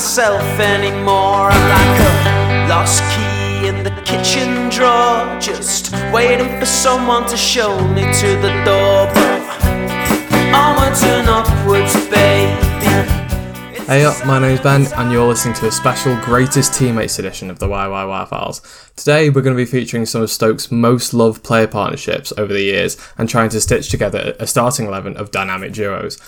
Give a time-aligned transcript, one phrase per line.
[0.00, 1.50] myself anymore.
[1.52, 7.78] I'm like a lost key in the kitchen drawer, just waiting for someone to show
[7.88, 9.10] me to the door.
[9.12, 9.42] But
[10.54, 12.60] onwards and upwards, baby.
[13.84, 17.58] Hey up, my name's Ben, and you're listening to a special Greatest Teammates edition of
[17.58, 18.62] the YYY Files.
[18.96, 22.62] Today, we're going to be featuring some of Stoke's most loved player partnerships over the
[22.62, 26.18] years and trying to stitch together a starting 11 of dynamic duos.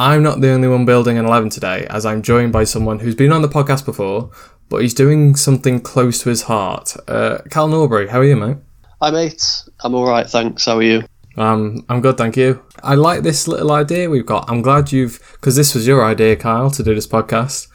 [0.00, 3.14] I'm not the only one building an 11 today, as I'm joined by someone who's
[3.14, 4.30] been on the podcast before,
[4.70, 6.96] but he's doing something close to his heart.
[7.06, 8.56] Uh, Kyle Norbury, how are you, mate?
[9.02, 9.44] Hi, mate.
[9.84, 10.64] I'm all right, thanks.
[10.64, 11.02] How are you?
[11.36, 12.64] Um, I'm good, thank you.
[12.82, 14.48] I like this little idea we've got.
[14.50, 17.68] I'm glad you've, because this was your idea, Kyle, to do this podcast.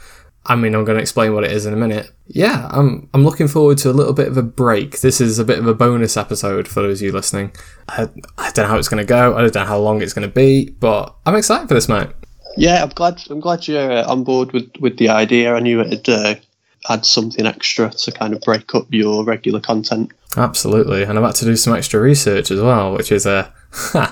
[0.48, 2.12] I mean, I'm going to explain what it is in a minute.
[2.28, 3.10] Yeah, I'm.
[3.14, 5.02] I'm looking forward to a little bit of a break.
[5.02, 7.52] This is a bit of a bonus episode for those of you listening.
[7.88, 9.36] I, I don't know how it's going to go.
[9.36, 12.10] I don't know how long it's going to be, but I'm excited for this, mate.
[12.58, 13.22] Yeah, I'm glad.
[13.30, 15.54] I'm glad you're uh, on board with, with the idea.
[15.54, 16.36] I knew it'd uh,
[16.90, 20.12] add something extra to kind of break up your regular content.
[20.38, 23.52] Absolutely, and I'm about to do some extra research as well, which is a.
[23.94, 24.12] Uh,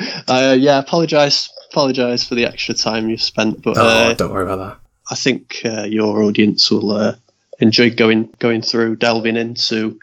[0.28, 1.50] uh, yeah, apologise.
[1.70, 4.78] Apologise for the extra time you've spent, but oh, uh, don't worry about that.
[5.10, 7.14] I think uh, your audience will uh,
[7.60, 9.98] enjoy going going through, delving into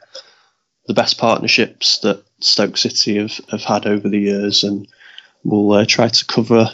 [0.88, 4.88] the best partnerships that Stoke City have, have had over the years, and
[5.44, 6.70] we'll uh, try to cover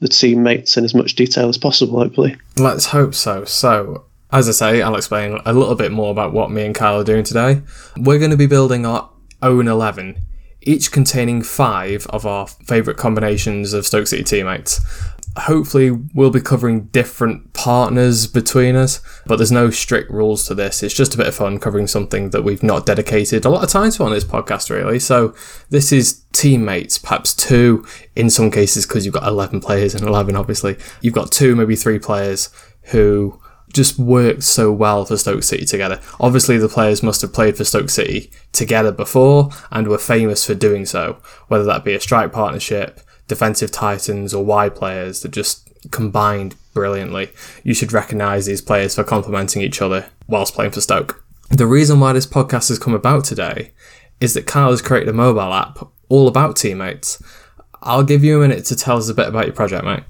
[0.00, 2.36] the teammates in as much detail as possible, hopefully.
[2.56, 3.44] Let's hope so.
[3.44, 7.00] So, as I say, I'll explain a little bit more about what me and Kyle
[7.00, 7.62] are doing today.
[7.96, 9.10] We're going to be building our
[9.42, 10.18] own 11,
[10.62, 14.80] each containing five of our favourite combinations of Stoke City teammates.
[15.36, 20.82] Hopefully, we'll be covering different partners between us, but there's no strict rules to this.
[20.82, 23.70] It's just a bit of fun covering something that we've not dedicated a lot of
[23.70, 24.98] time to on this podcast, really.
[24.98, 25.34] So,
[25.70, 30.34] this is teammates, perhaps two in some cases, because you've got 11 players and 11,
[30.34, 30.76] obviously.
[31.00, 32.50] You've got two, maybe three players
[32.90, 33.40] who
[33.72, 36.00] just worked so well for Stoke City together.
[36.20, 40.54] Obviously, the players must have played for Stoke City together before and were famous for
[40.54, 45.68] doing so, whether that be a strike partnership, defensive titans, or wide players that just
[45.90, 47.30] combined brilliantly.
[47.62, 51.24] You should recognise these players for complementing each other whilst playing for Stoke.
[51.50, 53.70] The reason why this podcast has come about today
[54.20, 55.78] is that Kyle has created a mobile app
[56.08, 57.22] all about teammates.
[57.82, 60.02] I'll give you a minute to tell us a bit about your project, mate.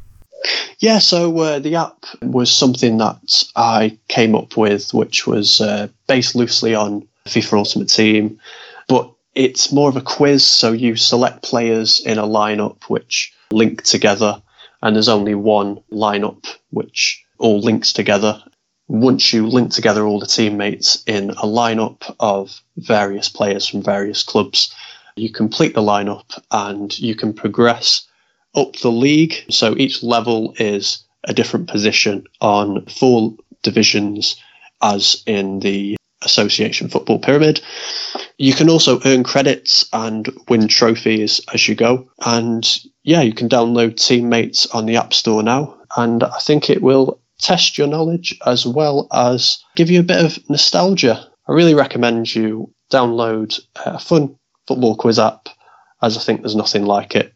[0.79, 5.89] Yeah, so uh, the app was something that I came up with, which was uh,
[6.07, 8.41] based loosely on FIFA Ultimate Team,
[8.87, 10.45] but it's more of a quiz.
[10.45, 14.43] So you select players in a lineup which link together,
[14.83, 18.43] and there's only one lineup which all links together.
[18.89, 24.25] Once you link together all the teammates in a lineup of various players from various
[24.25, 24.75] clubs,
[25.15, 28.09] you complete the lineup and you can progress
[28.57, 29.35] up the league.
[29.51, 34.37] So each level is a different position on four divisions,
[34.83, 37.61] as in the Association Football Pyramid.
[38.39, 42.09] You can also earn credits and win trophies as you go.
[42.25, 42.67] And
[43.03, 45.77] yeah, you can download Teammates on the App Store now.
[45.97, 50.25] And I think it will test your knowledge as well as give you a bit
[50.25, 51.29] of nostalgia.
[51.49, 55.49] I really recommend you download a fun football quiz app,
[56.03, 57.33] as I think there's nothing like it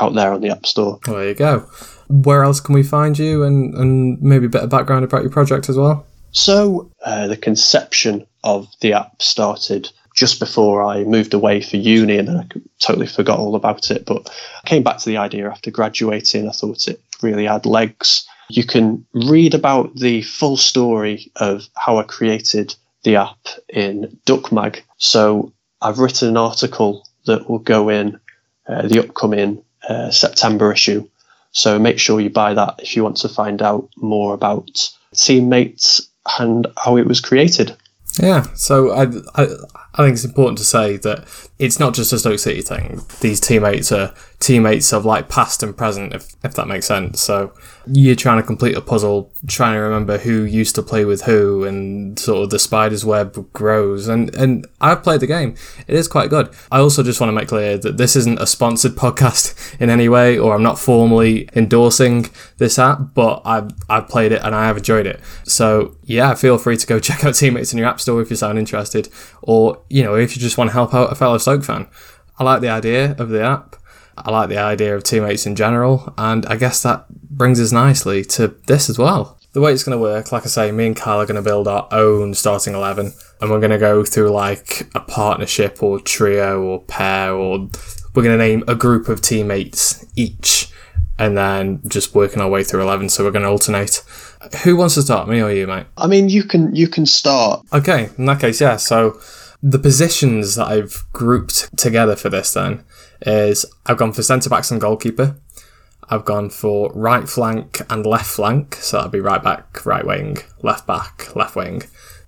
[0.00, 0.98] out there on the App Store.
[1.06, 1.68] Well, there you go.
[2.08, 5.30] Where else can we find you and, and maybe a bit of background about your
[5.30, 6.06] project as well?
[6.30, 12.18] So, uh, the conception of the app started just before I moved away for uni
[12.18, 12.46] and I
[12.80, 14.04] totally forgot all about it.
[14.04, 14.28] But
[14.64, 16.48] I came back to the idea after graduating.
[16.48, 18.26] I thought it really had legs.
[18.48, 24.80] You can read about the full story of how I created the app in DuckMag.
[24.98, 28.18] So, I've written an article that will go in
[28.66, 31.06] uh, the upcoming uh, September issue.
[31.52, 36.08] So make sure you buy that if you want to find out more about teammates
[36.38, 37.76] and how it was created.
[38.18, 39.48] Yeah, so I, I,
[39.98, 41.24] I think it's important to say that
[41.58, 43.00] it's not just a Stoke City thing.
[43.20, 47.22] These teammates are teammates of like past and present, if, if that makes sense.
[47.22, 47.54] So
[47.86, 51.64] you're trying to complete a puzzle, trying to remember who used to play with who,
[51.64, 54.06] and sort of the spider's web grows.
[54.06, 55.54] And and I've played the game;
[55.86, 56.50] it is quite good.
[56.70, 60.10] I also just want to make clear that this isn't a sponsored podcast in any
[60.10, 62.26] way, or I'm not formally endorsing
[62.58, 65.20] this app, but I've I've played it and I have enjoyed it.
[65.44, 68.36] So yeah, feel free to go check out Teammates in your app store if you
[68.36, 69.08] sound interested,
[69.40, 71.86] or you know if you just want to help out a fellow Stoke fan.
[72.38, 73.76] I like the idea of the app.
[74.18, 78.24] I like the idea of teammates in general, and I guess that brings us nicely
[78.24, 79.38] to this as well.
[79.52, 81.42] The way it's going to work, like I say, me and Kyle are going to
[81.42, 85.98] build our own starting 11, and we're going to go through like a partnership or
[86.00, 87.68] trio or pair, or
[88.14, 90.70] we're going to name a group of teammates each.
[91.18, 93.08] and then just working our way through 11.
[93.08, 94.02] So we're going to alternate.
[94.64, 95.86] Who wants to start, me or you, mate?
[95.96, 97.64] I mean, you can you can start.
[97.72, 98.76] Okay, in that case, yeah.
[98.76, 99.18] So
[99.68, 102.84] the positions that I've grouped together for this then
[103.22, 105.36] is I've gone for centre backs and goalkeeper.
[106.08, 110.36] I've gone for right flank and left flank, so that'd be right back, right wing,
[110.62, 111.82] left back, left wing.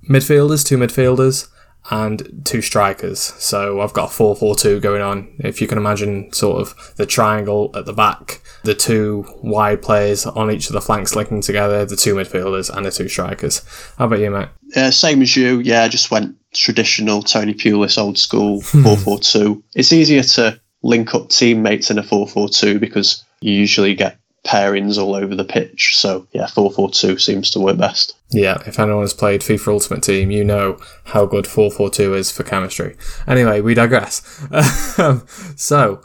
[0.08, 1.49] Midfielders, two midfielders,
[1.90, 3.20] and two strikers.
[3.20, 5.35] So I've got a 4 4 2 going on.
[5.38, 10.26] If you can imagine sort of the triangle at the back, the two wide players
[10.26, 13.64] on each of the flanks linking together, the two midfielders, and the two strikers.
[13.96, 14.49] How about you, mate?
[14.76, 15.61] Uh, same as you.
[15.61, 19.64] Yeah, I just went traditional Tony Pulis, old school 4 4 2.
[19.75, 24.19] It's easier to link up teammates in a 4 4 2 because you usually get
[24.44, 25.96] pairings all over the pitch.
[25.96, 28.14] So yeah, four four two seems to work best.
[28.30, 32.14] Yeah, if anyone has played FIFA Ultimate Team, you know how good four four two
[32.14, 32.96] is for chemistry.
[33.26, 34.22] Anyway, we digress.
[34.98, 36.02] Um, so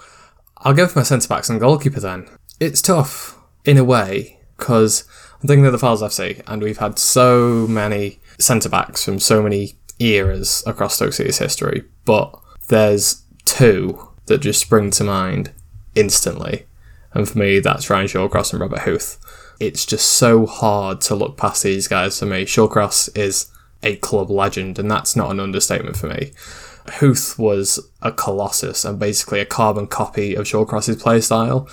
[0.60, 2.30] I'll go for my centre backs and goalkeeper then.
[2.60, 5.06] It's tough in a way because
[5.42, 9.42] I'm thinking of the Files FC, and we've had so many centre backs from so
[9.42, 15.52] many eras across Stoke City's history, but there's two that just spring to mind
[15.96, 16.68] instantly
[17.14, 19.20] and for me, that's Ryan Shawcross and Robert Huth.
[19.60, 22.46] It's just so hard to look past these guys for me.
[22.46, 23.52] Shawcross is
[23.82, 26.32] a club legend, and that's not an understatement for me.
[26.88, 31.68] Huth was a colossus and basically a carbon copy of Shawcross's play style.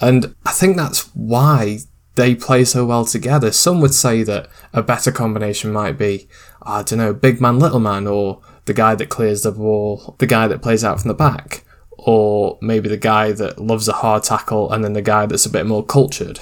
[0.00, 1.78] And I think that's why
[2.14, 3.50] they play so well together.
[3.52, 6.28] Some would say that a better combination might be,
[6.62, 10.26] I don't know, big man, little man, or the guy that clears the ball, the
[10.26, 11.64] guy that plays out from the back
[12.04, 15.50] or maybe the guy that loves a hard tackle and then the guy that's a
[15.50, 16.40] bit more cultured.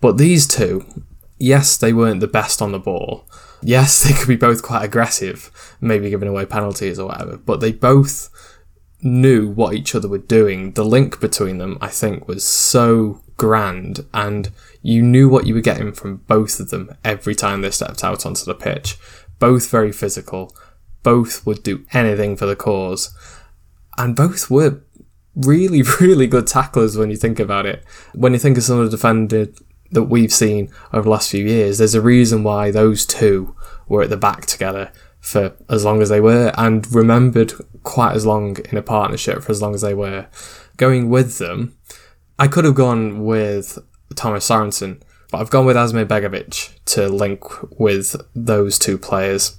[0.00, 0.86] But these two,
[1.38, 3.26] yes, they weren't the best on the ball.
[3.62, 7.72] Yes, they could be both quite aggressive, maybe giving away penalties or whatever, but they
[7.72, 8.30] both
[9.00, 10.72] knew what each other were doing.
[10.72, 14.50] The link between them, I think, was so grand, and
[14.82, 18.26] you knew what you were getting from both of them every time they stepped out
[18.26, 18.96] onto the pitch.
[19.38, 20.54] Both very physical,
[21.02, 23.14] both would do anything for the cause,
[23.96, 24.82] and both were
[25.36, 27.84] really, really good tacklers when you think about it.
[28.14, 29.60] When you think of some of the defenders
[29.90, 33.54] that we've seen over the last few years, there's a reason why those two
[33.86, 37.52] were at the back together for as long as they were and remembered
[37.82, 40.26] quite as long in a partnership for as long as they were.
[40.76, 41.76] Going with them,
[42.38, 43.78] I could have gone with
[44.14, 45.00] Thomas Sorensen,
[45.30, 47.44] but I've gone with Asmir Begovic to link
[47.78, 49.56] with those two players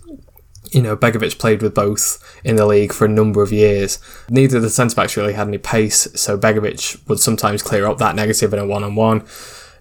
[0.71, 3.99] you know, Begovic played with both in the league for a number of years.
[4.29, 7.97] Neither of the centre backs really had any pace, so Begovic would sometimes clear up
[7.97, 9.25] that negative in a one on one.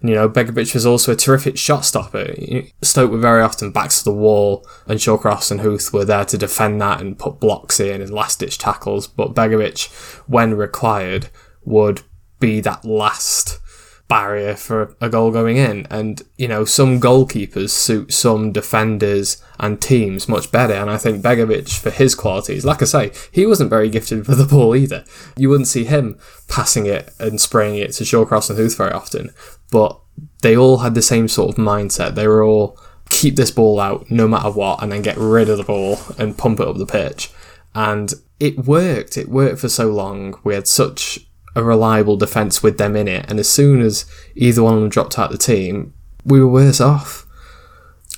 [0.01, 2.33] You know, Begovic was also a terrific shot stopper.
[2.81, 6.37] Stoke were very often backs to the wall, and Shawcross and Huth were there to
[6.37, 9.07] defend that and put blocks in and last ditch tackles.
[9.07, 9.91] But Begovic,
[10.27, 11.29] when required,
[11.63, 12.01] would
[12.39, 13.59] be that last
[14.09, 15.87] barrier for a goal going in.
[15.89, 20.73] And, you know, some goalkeepers suit some defenders and teams much better.
[20.73, 24.39] And I think Begovic, for his qualities, like I say, he wasn't very gifted with
[24.39, 25.05] the ball either.
[25.37, 26.19] You wouldn't see him
[26.49, 29.29] passing it and spraying it to Shawcross and Huth very often.
[29.71, 29.97] But
[30.41, 32.15] they all had the same sort of mindset.
[32.15, 32.77] They were all
[33.09, 36.37] keep this ball out no matter what and then get rid of the ball and
[36.37, 37.31] pump it up the pitch.
[37.75, 39.17] And it worked.
[39.17, 40.39] It worked for so long.
[40.43, 43.25] We had such a reliable defence with them in it.
[43.29, 46.47] And as soon as either one of them dropped out of the team, we were
[46.47, 47.25] worse off.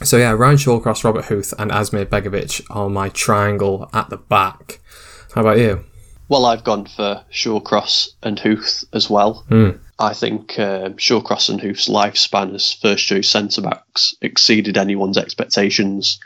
[0.03, 4.79] So yeah, Ryan Shawcross, Robert Huth, and Asmir Begovic are my triangle at the back.
[5.33, 5.83] How about you?
[6.27, 9.45] Well, I've gone for Shawcross and Huth as well.
[9.49, 9.79] Mm.
[9.99, 16.19] I think uh, Shawcross and Huth's lifespan as first choice centre backs exceeded anyone's expectations.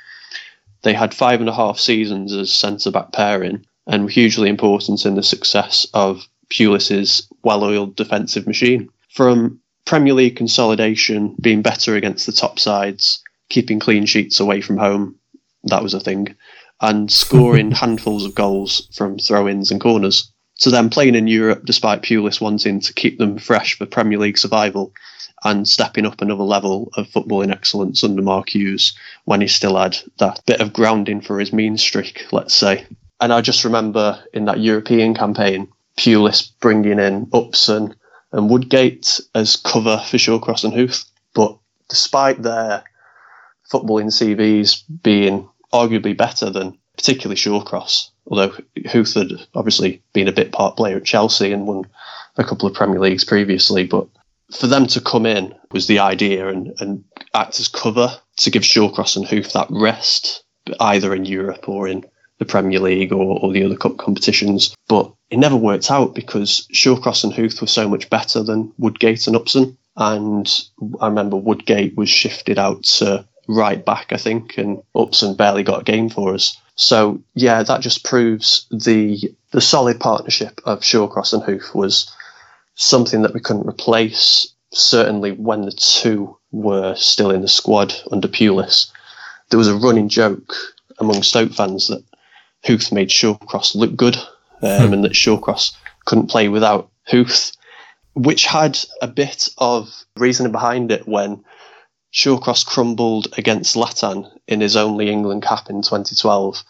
[0.84, 5.06] They had five and a half seasons as centre back pairing and were hugely important
[5.06, 8.90] in the success of Pulis's well-oiled defensive machine.
[9.10, 14.78] From Premier League consolidation, being better against the top sides, keeping clean sheets away from
[14.78, 15.16] home,
[15.64, 16.36] that was a thing,
[16.82, 20.32] and scoring handfuls of goals from throw-ins and corners.
[20.60, 24.38] To them playing in Europe despite Pulis wanting to keep them fresh for Premier League
[24.38, 24.94] survival
[25.44, 29.98] and stepping up another level of footballing excellence under Mark Hughes when he still had
[30.18, 32.86] that bit of grounding for his mean streak, let's say.
[33.20, 37.96] And I just remember in that European campaign, Pulis bringing in Upson
[38.32, 41.06] and Woodgate as cover for Shawcross and Huth.
[41.34, 41.58] But
[41.90, 42.84] despite their
[43.72, 48.54] footballing CVs being arguably better than particularly Shawcross, although
[48.86, 51.86] Huth had obviously been a bit part player at Chelsea and won
[52.38, 54.08] a couple of Premier Leagues previously, but
[54.52, 58.64] for them to come in was the idea and, and act as cover to give
[58.64, 60.44] Shawcross and Huth that rest,
[60.80, 62.06] either in Europe or in
[62.38, 64.76] the Premier League or, or the other cup competitions.
[64.88, 69.28] But it never worked out because Shawcross and Huth were so much better than Woodgate
[69.28, 69.78] and Upson.
[69.96, 70.52] And
[71.00, 75.82] I remember Woodgate was shifted out to right back, I think, and Upson barely got
[75.82, 76.58] a game for us.
[76.76, 82.12] So yeah, that just proves the the solid partnership of Shawcross and Huth was
[82.76, 84.54] something that we couldn't replace.
[84.74, 88.92] Certainly, when the two were still in the squad under Pulis,
[89.50, 90.54] there was a running joke
[91.00, 92.04] among Stoke fans that
[92.66, 94.18] Huth made Shawcross look good,
[94.62, 95.74] um, and that Shawcross
[96.06, 97.52] couldn't play without Huth,
[98.14, 101.44] which had a bit of reasoning behind it when
[102.14, 106.64] Shawcross crumbled against Zlatan in his only England cap in 2012.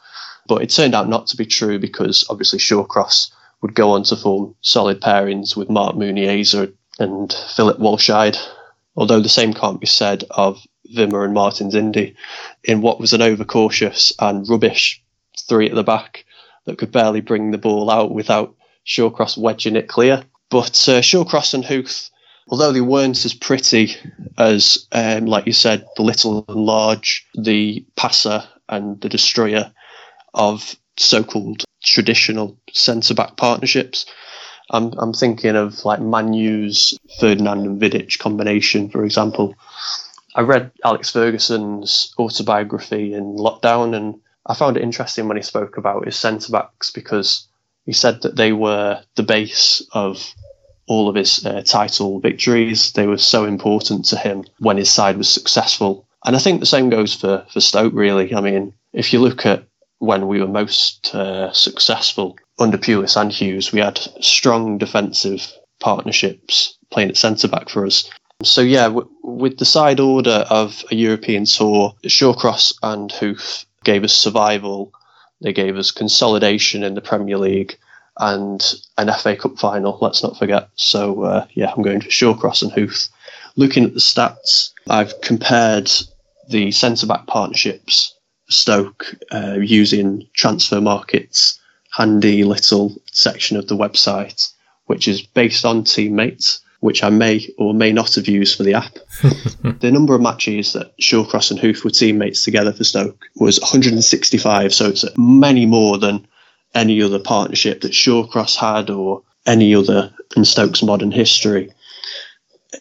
[0.47, 4.15] But it turned out not to be true because obviously Shawcross would go on to
[4.15, 8.37] form solid pairings with Marc Muniesa and Philipp Wollscheid,
[8.95, 12.15] Although the same can't be said of Wimmer and Martins Indi
[12.63, 15.01] in what was an overcautious and rubbish
[15.39, 16.25] three at the back
[16.65, 20.23] that could barely bring the ball out without Shawcross wedging it clear.
[20.49, 22.09] But uh, Shawcross and Huth,
[22.47, 23.95] although they weren't as pretty
[24.37, 29.71] as, um, like you said, the little and large, the passer and the destroyer
[30.33, 34.05] of so-called traditional centre-back partnerships.
[34.71, 39.55] I'm, I'm thinking of like Manu's Ferdinand and Vidic combination, for example.
[40.33, 45.77] I read Alex Ferguson's autobiography in lockdown, and I found it interesting when he spoke
[45.77, 47.47] about his centre backs because
[47.85, 50.33] he said that they were the base of
[50.87, 52.91] all of his uh, title victories.
[52.91, 56.07] They were so important to him when his side was successful.
[56.25, 58.33] And I think the same goes for, for Stoke, really.
[58.33, 59.63] I mean, if you look at
[59.99, 66.77] when we were most uh, successful under Pulis and Hughes, we had strong defensive partnerships
[66.91, 68.09] playing at centre back for us.
[68.43, 74.03] So yeah, w- with the side order of a European tour, Shawcross and Huth gave
[74.03, 74.91] us survival.
[75.41, 77.77] They gave us consolidation in the Premier League
[78.17, 78.61] and
[78.97, 79.97] an FA Cup final.
[80.01, 80.69] Let's not forget.
[80.75, 83.07] So uh, yeah, I'm going for Shawcross and Huth.
[83.55, 85.89] Looking at the stats, I've compared
[86.49, 88.13] the centre back partnerships
[88.49, 91.59] Stoke uh, using transfer markets
[91.91, 94.51] handy little section of the website,
[94.85, 98.75] which is based on teammates, which I may or may not have used for the
[98.75, 98.99] app.
[99.81, 104.71] the number of matches that Shawcross and Huth were teammates together for Stoke was 165,
[104.71, 106.27] so it's many more than
[106.75, 111.71] any other partnership that Shawcross had or any other in Stoke's modern history.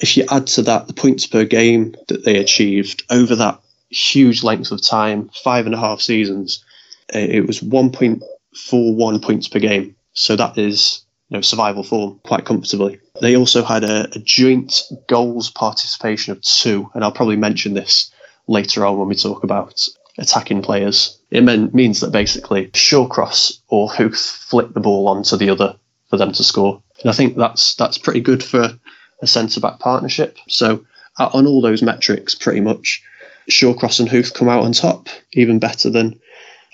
[0.02, 3.58] If you add to that the points per game that they achieved over that
[3.88, 6.62] huge length of time, five and a half seasons,
[7.08, 9.96] it was 1.41 points per game.
[10.12, 11.03] So that is
[11.34, 13.00] know, survival form quite comfortably.
[13.20, 18.10] They also had a, a, joint goals participation of two, and I'll probably mention this
[18.46, 19.86] later on when we talk about
[20.18, 21.18] attacking players.
[21.30, 25.76] It meant, means that basically Shawcross or Huth flick the ball onto the other
[26.08, 26.82] for them to score.
[27.02, 28.78] And I think that's that's pretty good for
[29.20, 30.38] a centre back partnership.
[30.48, 30.84] So
[31.18, 33.02] on all those metrics, pretty much,
[33.50, 36.18] Shawcross and Huth come out on top, even better than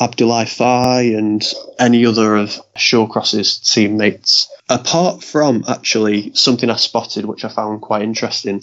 [0.01, 1.45] Abdoulaye Faye and
[1.79, 4.49] any other of Shawcross's teammates.
[4.71, 8.63] Apart from actually something I spotted, which I found quite interesting,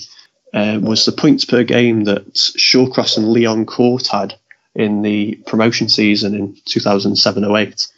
[0.52, 4.34] uh, was the points per game that Shawcross and Leon Court had
[4.74, 7.92] in the promotion season in 2007-08.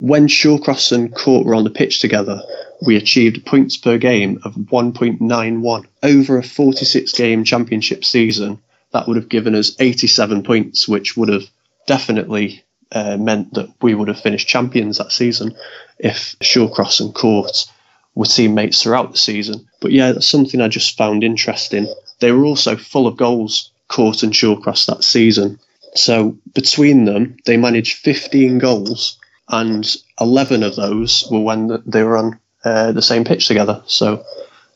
[0.00, 2.42] When Shawcross and Court were on the pitch together,
[2.84, 8.58] we achieved points per game of 1.91 over a 46 game championship season.
[8.90, 11.44] That would have given us 87 points, which would have
[11.86, 15.54] definitely uh, meant that we would have finished champions that season
[15.98, 17.66] if Shawcross and Court
[18.14, 19.66] were teammates throughout the season.
[19.80, 21.92] But yeah, that's something I just found interesting.
[22.20, 25.58] They were also full of goals, Court and Shawcross that season.
[25.94, 29.18] So between them, they managed 15 goals,
[29.48, 33.82] and 11 of those were when they were on uh, the same pitch together.
[33.86, 34.24] So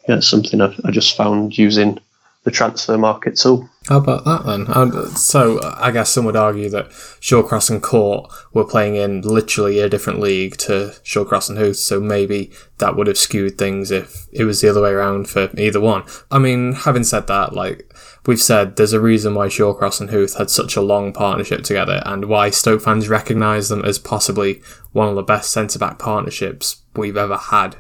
[0.09, 1.99] yeah, it's something I, I just found using
[2.45, 3.69] the transfer market tool.
[3.89, 4.67] How about that then?
[4.69, 6.89] And so I guess some would argue that
[7.21, 12.01] Shawcross and Court were playing in literally a different league to Shawcross and Huth, so
[12.01, 15.81] maybe that would have skewed things if it was the other way around for either
[15.81, 16.03] one.
[16.33, 17.95] I mean, having said that, like
[18.27, 22.03] we've said, there's a reason why Shawcross and Huth had such a long partnership together
[22.05, 24.63] and why Stoke fans recognise them as possibly
[24.93, 27.77] one of the best centre back partnerships we've ever had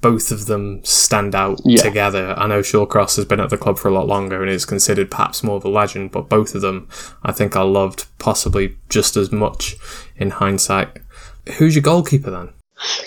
[0.00, 1.82] both of them stand out yeah.
[1.82, 2.34] together.
[2.38, 5.10] I know Shawcross has been at the club for a lot longer and is considered
[5.10, 6.88] perhaps more of a legend, but both of them
[7.22, 9.76] I think are loved possibly just as much
[10.16, 10.98] in hindsight.
[11.58, 12.50] Who's your goalkeeper then?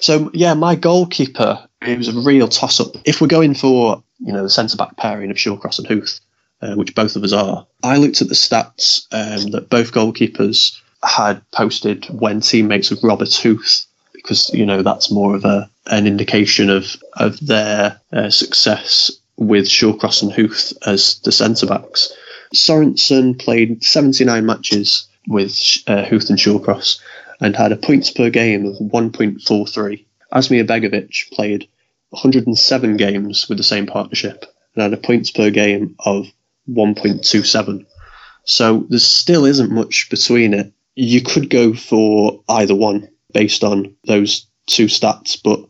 [0.02, 2.96] So yeah, my goalkeeper it was a real toss up.
[3.06, 6.20] If we're going for you know the centre back pairing of Shawcross and Huth,
[6.62, 10.80] uh, which both of us are, I looked at the stats um, that both goalkeepers
[11.04, 16.08] had posted when teammates with Robert Huth because you know that's more of a an
[16.08, 22.14] indication of of their uh, success with Shawcross and Huth as the centre backs.
[22.54, 27.00] Sorensen played 79 matches with uh, Huth and Shawcross
[27.40, 30.06] and had a points per game of 1.43.
[30.32, 31.68] Asmir Begovic played
[32.10, 36.28] 107 games with the same partnership and had a points per game of
[36.70, 37.86] 1.27.
[38.46, 40.72] So there still isn't much between it.
[40.96, 45.66] You could go for either one based on those two stats, but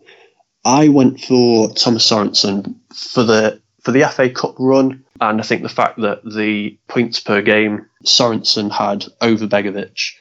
[0.66, 5.62] I went for Thomas Sorensen for the for the FA Cup run, and I think
[5.62, 10.12] the fact that the points per game Sorensen had over Begovic,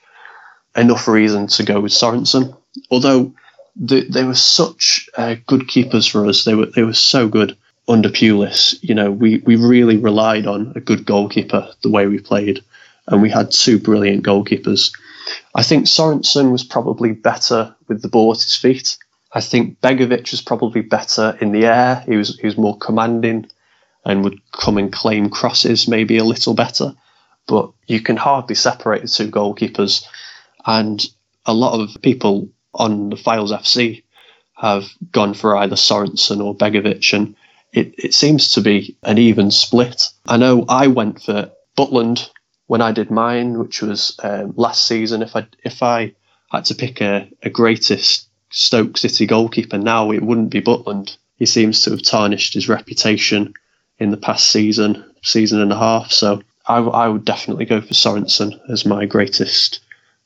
[0.77, 2.57] enough reason to go with Sorensen.
[2.91, 3.33] Although
[3.77, 7.57] they, they were such uh, good keepers for us, they were they were so good
[7.89, 8.77] under Pulis.
[8.83, 12.65] You know, we we really relied on a good goalkeeper the way we played,
[13.07, 14.93] and we had two brilliant goalkeepers.
[15.55, 18.99] I think Sorensen was probably better with the ball at his feet.
[19.35, 22.05] I think Begovic was probably better in the air.
[22.07, 23.47] He was he was more commanding
[24.05, 26.95] and would come and claim crosses maybe a little better.
[27.47, 30.05] But you can hardly separate the two goalkeepers.
[30.67, 31.05] And
[31.47, 34.03] a lot of people on the Files FC
[34.57, 37.35] have gone for either Sorensen or Begovic, and
[37.73, 40.09] it, it seems to be an even split.
[40.27, 42.31] I know I went for Butland
[42.67, 45.23] when I did mine, which was um, last season.
[45.23, 46.15] If I if I
[46.51, 51.17] had to pick a, a greatest Stoke City goalkeeper now, it wouldn't be Butland.
[51.37, 53.55] He seems to have tarnished his reputation
[53.99, 56.13] in the past season, season and a half.
[56.13, 59.81] So I, I would definitely go for Sorensen as my greatest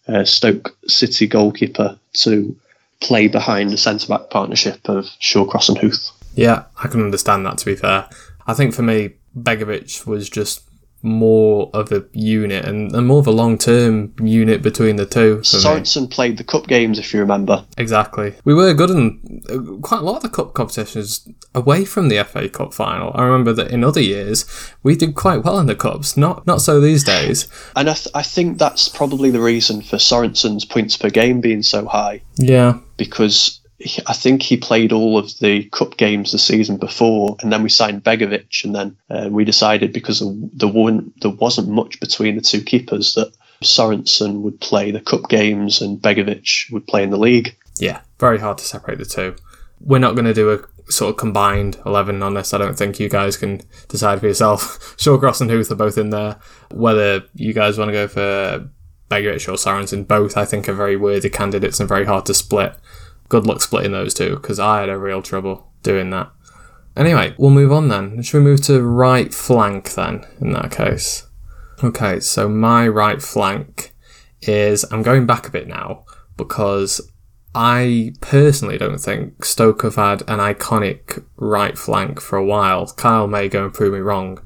[0.08, 2.56] uh, Stoke City goalkeeper to
[3.00, 6.10] play behind the centre back partnership of Shawcross and Huth.
[6.34, 7.58] Yeah, I can understand that.
[7.58, 8.08] To be fair,
[8.46, 10.65] I think for me, Begovic was just
[11.06, 15.38] more of a unit and, and more of a long term unit between the two.
[15.38, 17.64] Sorensen played the cup games, if you remember.
[17.78, 18.34] Exactly.
[18.44, 22.48] We were good in quite a lot of the cup competitions away from the FA
[22.48, 23.12] Cup final.
[23.14, 24.44] I remember that in other years
[24.82, 26.16] we did quite well in the cups.
[26.16, 27.48] Not not so these days.
[27.74, 31.62] And I, th- I think that's probably the reason for Sorensen's points per game being
[31.62, 32.22] so high.
[32.36, 32.80] Yeah.
[32.96, 33.60] Because
[34.06, 37.68] I think he played all of the cup games the season before, and then we
[37.68, 40.20] signed Begovic, and then uh, we decided because
[40.54, 45.28] there one there wasn't much between the two keepers that Sorensen would play the cup
[45.28, 47.54] games and Begovic would play in the league.
[47.78, 49.36] Yeah, very hard to separate the two.
[49.80, 52.54] We're not going to do a sort of combined 11 on this.
[52.54, 54.96] I don't think you guys can decide for yourself.
[54.96, 56.38] Shawcross and Huth are both in there.
[56.70, 58.70] Whether you guys want to go for
[59.10, 62.74] Begovic or Sorensen, both I think are very worthy candidates and very hard to split
[63.28, 66.30] good luck splitting those two because I had a real trouble doing that.
[66.96, 68.22] Anyway, we'll move on then.
[68.22, 71.26] Should we move to right flank then, in that case?
[71.84, 73.94] Okay, so my right flank
[74.42, 74.84] is.
[74.90, 76.04] I'm going back a bit now
[76.36, 77.00] because
[77.54, 82.86] I personally don't think Stoke have had an iconic right flank for a while.
[82.86, 84.38] Kyle may go and prove me wrong.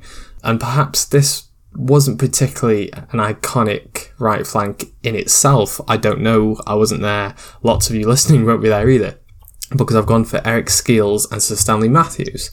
[0.43, 5.81] And perhaps this wasn't particularly an iconic right flank in itself.
[5.89, 6.61] I don't know.
[6.67, 7.35] I wasn't there.
[7.63, 9.19] Lots of you listening won't be there either.
[9.77, 12.51] Because I've gone for Eric Skeels and Sir Stanley Matthews.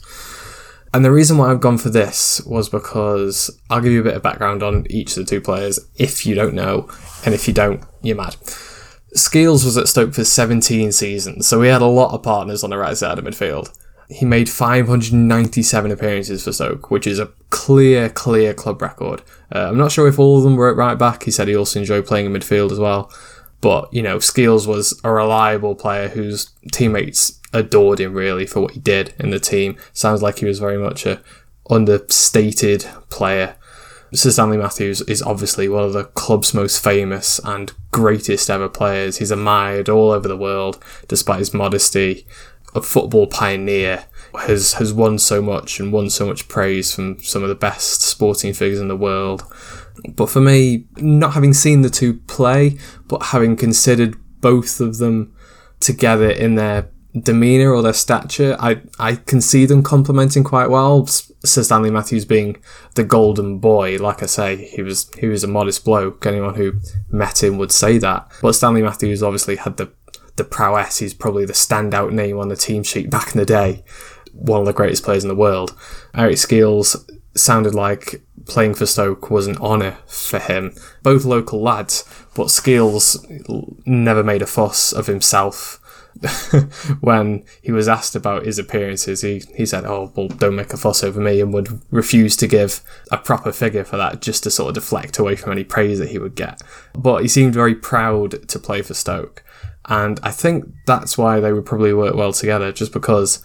[0.94, 4.14] And the reason why I've gone for this was because I'll give you a bit
[4.14, 6.88] of background on each of the two players if you don't know,
[7.24, 8.36] and if you don't, you're mad.
[9.12, 12.70] Skeels was at Stoke for 17 seasons, so we had a lot of partners on
[12.70, 13.76] the right side of midfield.
[14.10, 19.22] He made 597 appearances for Stoke, which is a clear, clear club record.
[19.54, 21.24] Uh, I'm not sure if all of them were at right back.
[21.24, 23.12] He said he also enjoyed playing in midfield as well.
[23.60, 28.72] But, you know, Skeels was a reliable player whose teammates adored him really for what
[28.72, 29.76] he did in the team.
[29.92, 31.20] Sounds like he was very much a
[31.68, 33.56] understated player.
[34.14, 39.18] Sir Stanley Matthews is obviously one of the club's most famous and greatest ever players.
[39.18, 42.26] He's admired all over the world despite his modesty
[42.78, 44.04] a football pioneer
[44.40, 48.02] has has won so much and won so much praise from some of the best
[48.02, 49.44] sporting figures in the world.
[50.14, 55.34] But for me, not having seen the two play, but having considered both of them
[55.80, 56.88] together in their
[57.20, 61.06] demeanour or their stature, I, I can see them complementing quite well.
[61.06, 62.62] Sir Stanley Matthews being
[62.94, 66.24] the golden boy, like I say, he was he was a modest bloke.
[66.26, 66.74] Anyone who
[67.10, 68.30] met him would say that.
[68.42, 69.90] But Stanley Matthews obviously had the
[70.38, 70.98] the prowess.
[70.98, 73.84] He's probably the standout name on the team sheet back in the day.
[74.32, 75.76] One of the greatest players in the world.
[76.14, 80.74] Eric Skeels sounded like playing for Stoke was an honour for him.
[81.02, 83.24] Both local lads, but Skeels
[83.86, 85.80] never made a fuss of himself.
[87.00, 90.76] when he was asked about his appearances, he, he said, Oh, well, don't make a
[90.76, 92.80] fuss over me, and would refuse to give
[93.12, 96.08] a proper figure for that just to sort of deflect away from any praise that
[96.08, 96.60] he would get.
[96.94, 99.44] But he seemed very proud to play for Stoke.
[99.88, 103.42] And I think that's why they would probably work well together, just because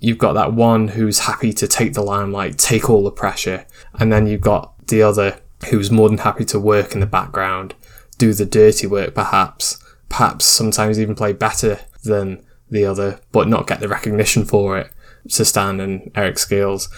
[0.00, 4.12] you've got that one who's happy to take the limelight, take all the pressure, and
[4.12, 7.74] then you've got the other who's more than happy to work in the background,
[8.18, 13.66] do the dirty work perhaps, perhaps sometimes even play better than the other, but not
[13.66, 14.92] get the recognition for it.
[15.28, 16.88] Stan and Eric Skeels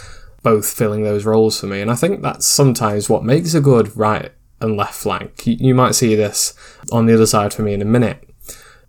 [0.43, 3.97] both filling those roles for me, and I think that's sometimes what makes a good
[3.97, 5.47] right and left flank.
[5.47, 6.55] You, might see this
[6.93, 8.28] on the other side for me in a minute.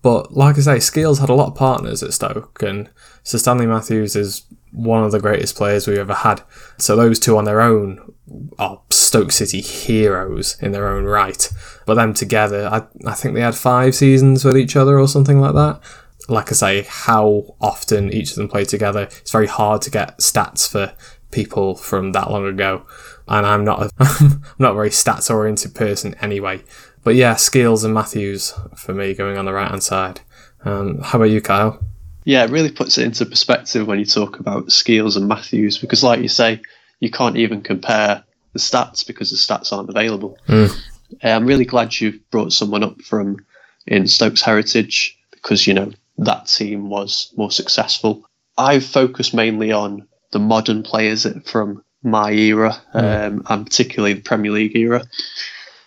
[0.02, 2.90] But like I say, Skeels had a lot of partners at Stoke, and
[3.24, 6.42] Sir Stanley Matthews is one of the greatest players we've ever had.
[6.78, 8.14] So those two on their own
[8.58, 11.50] are Stoke City heroes in their own right.
[11.86, 15.42] But them together, I, I think they had five seasons with each other or something
[15.42, 15.82] like that.
[16.28, 20.20] Like I say, how often each of them played together, it's very hard to get
[20.20, 20.94] stats for
[21.32, 22.86] people from that long ago.
[23.28, 26.64] And I'm not a, I'm not a very stats oriented person anyway.
[27.04, 30.22] But yeah, Skeels and Matthews for me going on the right hand side.
[30.66, 31.82] Um, how about you, Kyle?
[32.26, 36.04] Yeah, it really puts it into perspective when you talk about Skeels and Matthews because,
[36.04, 36.62] like you say,
[37.00, 40.38] you can't even compare the stats because the stats aren't available.
[40.48, 40.78] Mm.
[41.24, 43.46] I'm really glad you've brought someone up from
[43.88, 48.26] in Stokes Heritage because you know that team was more successful.
[48.58, 53.28] I've focused mainly on the modern players from my era, mm.
[53.28, 55.04] um, and particularly the Premier League era.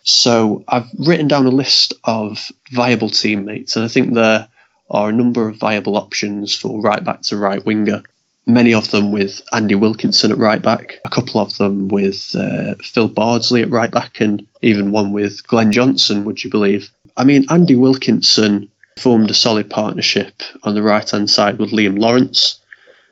[0.04, 4.48] So I've written down a list of viable teammates, and I think there
[4.90, 8.02] are a number of viable options for right back to right winger.
[8.44, 12.74] Many of them with Andy Wilkinson at right back, a couple of them with uh,
[12.82, 16.90] Phil Bardsley at right back, and even one with Glenn Johnson, would you believe?
[17.16, 22.00] I mean, Andy Wilkinson formed a solid partnership on the right hand side with Liam
[22.00, 22.58] Lawrence,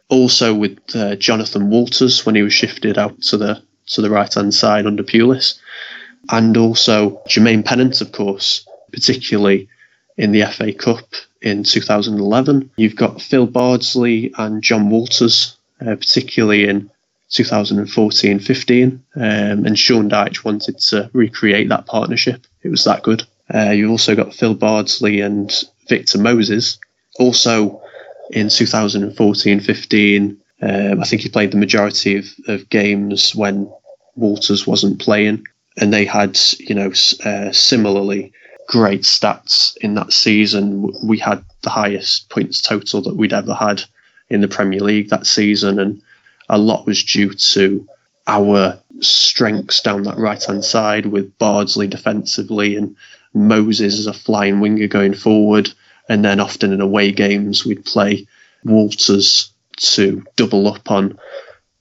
[0.08, 4.32] also with uh, Jonathan Walters when he was shifted out to the to the right
[4.32, 5.58] hand side under Pulis
[6.28, 9.68] and also Jermaine Pennant, of course, particularly
[10.16, 11.04] in the FA Cup
[11.40, 12.70] in 2011.
[12.76, 16.90] You've got Phil Bardsley and John Walters, uh, particularly in
[17.30, 19.02] 2014 15.
[19.16, 22.46] Um, and Sean Dyche wanted to recreate that partnership.
[22.62, 23.24] It was that good.
[23.52, 25.52] Uh, you've also got Phil Bardsley and
[25.88, 26.78] Victor Moses.
[27.18, 27.82] Also
[28.30, 33.72] in 2014 15, um, I think he played the majority of, of games when
[34.14, 35.44] Walters wasn't playing
[35.76, 36.92] and they had you know
[37.24, 38.32] uh, similarly
[38.66, 40.92] great stats in that season.
[41.04, 43.82] We had the highest points total that we'd ever had
[44.28, 46.02] in the Premier League that season, and
[46.48, 47.88] a lot was due to
[48.26, 52.96] our strengths down that right hand side with Bardsley defensively and
[53.34, 55.72] Moses as a flying winger going forward.
[56.08, 58.26] And then often in away games, we'd play
[58.64, 61.18] Walters to double up on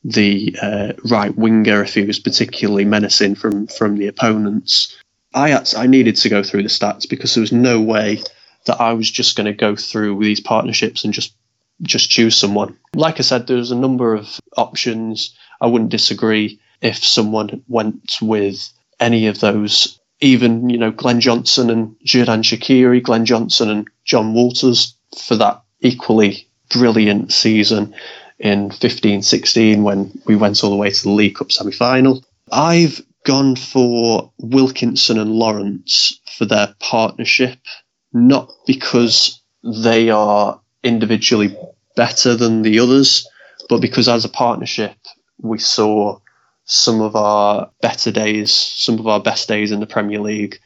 [0.04, 4.98] the uh, right winger if he was particularly menacing from from the opponents.
[5.34, 8.24] I had, I needed to go through the stats because there was no way
[8.66, 11.34] that I was just going to go through these partnerships and just
[11.82, 12.78] just choose someone.
[12.94, 15.36] Like I said, there's a number of options.
[15.62, 20.00] I wouldn't disagree if someone went with any of those.
[20.22, 25.62] Even you know Glenn Johnson and Xherdan Shaqiri, Glenn Johnson and John Walters for that
[25.82, 27.96] equally brilliant season
[28.40, 32.24] in 15 16 when we went all the way to the League Cup semi final.
[32.52, 37.60] I've gone for Wilkinson and Lawrence for their partnership,
[38.14, 41.56] not because they are individually
[41.96, 43.28] better than the others,
[43.68, 44.96] but because as a partnership,
[45.42, 46.20] we saw
[46.64, 50.60] some of our better days, some of our best days in the Premier League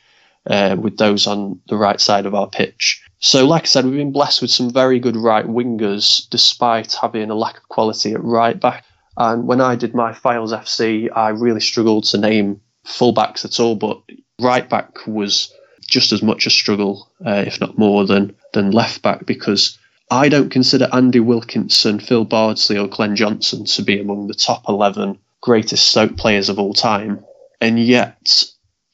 [0.45, 3.01] uh, with those on the right side of our pitch.
[3.25, 7.29] So, like I said, we've been blessed with some very good right wingers, despite having
[7.29, 8.83] a lack of quality at right back.
[9.15, 13.77] And when I did my Files FC, I really struggled to name fullbacks at all,
[13.77, 14.01] but
[14.41, 15.53] right back was
[15.87, 19.77] just as much a struggle, uh, if not more, than than left back because
[20.11, 24.65] I don't consider Andy Wilkinson, Phil Bardsley, or Glenn Johnson to be among the top
[24.67, 27.23] 11 greatest Stoke players of all time.
[27.61, 28.43] And yet,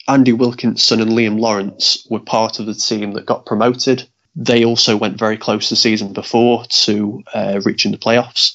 [0.08, 4.08] Andy Wilkinson and Liam Lawrence were part of the team that got promoted
[4.40, 8.54] they also went very close the season before to uh, reaching the playoffs.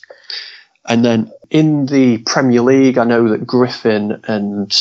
[0.86, 4.74] And then in the Premier League, I know that Griffin and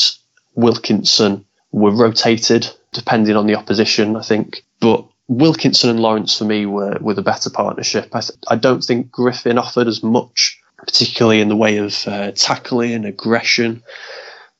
[0.54, 4.64] Wilkinson were rotated depending on the opposition, I think.
[4.80, 8.08] But Wilkinson and Lawrence for me were, were the better partnership.
[8.14, 12.30] I, th- I don't think Griffin offered as much, particularly in the way of uh,
[12.32, 13.82] tackling, and aggression,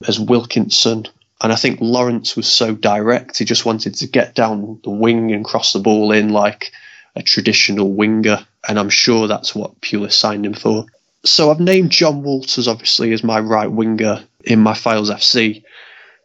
[0.06, 1.06] as Wilkinson.
[1.44, 5.30] And I think Lawrence was so direct; he just wanted to get down the wing
[5.30, 6.72] and cross the ball in like
[7.14, 10.86] a traditional winger, and I'm sure that's what Pulis signed him for.
[11.22, 15.64] So I've named John Walters obviously as my right winger in my Files FC,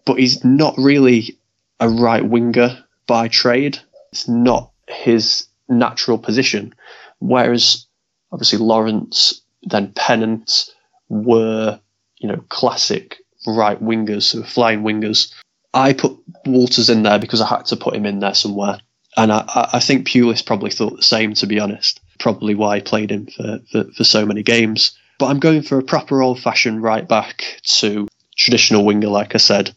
[0.05, 1.37] but he's not really
[1.81, 3.77] a right winger by trade.
[4.13, 6.73] It's not his natural position.
[7.19, 7.87] Whereas
[8.31, 10.73] obviously Lawrence, then Pennant
[11.09, 11.77] were,
[12.19, 15.33] you know, classic right wingers, so flying wingers.
[15.73, 18.79] I put Walters in there because I had to put him in there somewhere.
[19.17, 21.99] And I, I think Pulis probably thought the same, to be honest.
[22.19, 24.97] Probably why I played him for, for, for so many games.
[25.19, 29.39] But I'm going for a proper old fashioned right back to traditional winger, like I
[29.39, 29.75] said,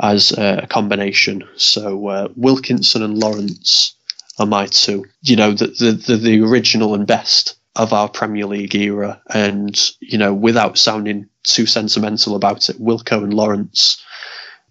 [0.00, 1.44] as a combination.
[1.56, 3.94] So uh, Wilkinson and Lawrence
[4.38, 5.06] are my two.
[5.22, 9.20] You know, the, the, the, the original and best of our Premier League era.
[9.28, 14.02] And, you know, without sounding too sentimental about it, Wilco and Lawrence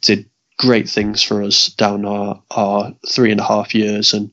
[0.02, 4.14] did great things for us down our, our three and a half years.
[4.14, 4.32] And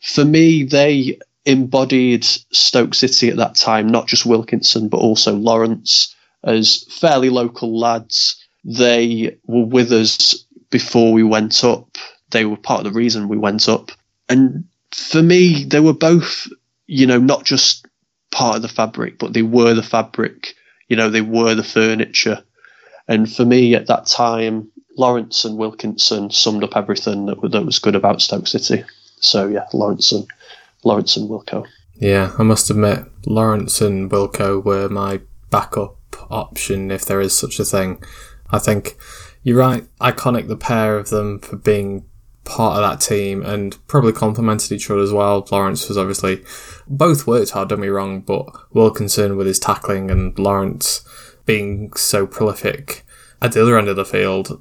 [0.00, 6.14] for me, they embodied Stoke City at that time, not just Wilkinson, but also Lawrence,
[6.42, 8.40] as fairly local lads.
[8.64, 11.98] They were with us before we went up.
[12.30, 13.90] They were part of the reason we went up.
[14.28, 16.48] And for me, they were both,
[16.86, 17.83] you know, not just
[18.34, 20.54] part of the fabric, but they were the fabric.
[20.88, 22.42] You know, they were the furniture.
[23.08, 27.78] And for me at that time, Lawrence and Wilkinson summed up everything that, that was
[27.78, 28.84] good about Stoke City.
[29.20, 30.26] So yeah, Lawrence and
[30.82, 31.64] Lawrence and Wilco.
[31.94, 35.20] Yeah, I must admit, Lawrence and Wilco were my
[35.50, 35.96] backup
[36.30, 38.02] option if there is such a thing.
[38.50, 38.96] I think
[39.42, 42.04] you're right, iconic the pair of them for being
[42.44, 45.46] part of that team and probably complemented each other as well.
[45.50, 46.44] Lawrence was obviously
[46.86, 51.06] both worked hard, don't me wrong, but Wilkinson with his tackling and Lawrence
[51.46, 53.04] being so prolific
[53.42, 54.58] at the other end of the field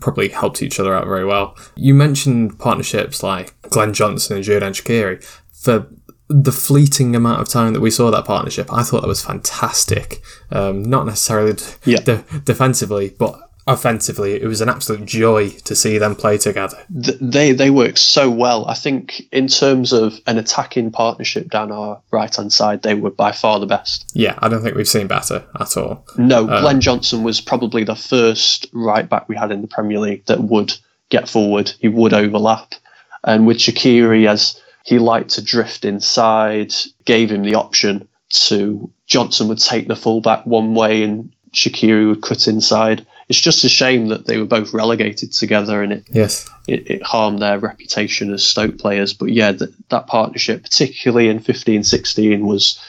[0.00, 1.56] probably helped each other out very well.
[1.76, 5.24] You mentioned partnerships like Glenn Johnson and Xherdan Shaqiri.
[5.52, 5.86] For
[6.28, 10.20] the fleeting amount of time that we saw that partnership, I thought that was fantastic.
[10.50, 12.00] Um, not necessarily yeah.
[12.00, 16.78] de- defensively, but offensively, it was an absolute joy to see them play together.
[16.90, 18.66] They they work so well.
[18.66, 23.10] I think in terms of an attacking partnership down our right hand side, they were
[23.10, 24.10] by far the best.
[24.14, 26.06] Yeah, I don't think we've seen better at all.
[26.16, 29.98] No, um, Glenn Johnson was probably the first right back we had in the Premier
[29.98, 30.74] League that would
[31.10, 31.72] get forward.
[31.80, 32.74] He would overlap,
[33.22, 36.74] and with Shaqiri as he liked to drift inside,
[37.04, 42.22] gave him the option to Johnson would take the fullback one way and Shaqiri would
[42.22, 46.48] cut inside it's just a shame that they were both relegated together and it yes
[46.66, 49.12] it, it harmed their reputation as Stoke players.
[49.12, 52.80] But yeah, that, that partnership, particularly in 15-16, was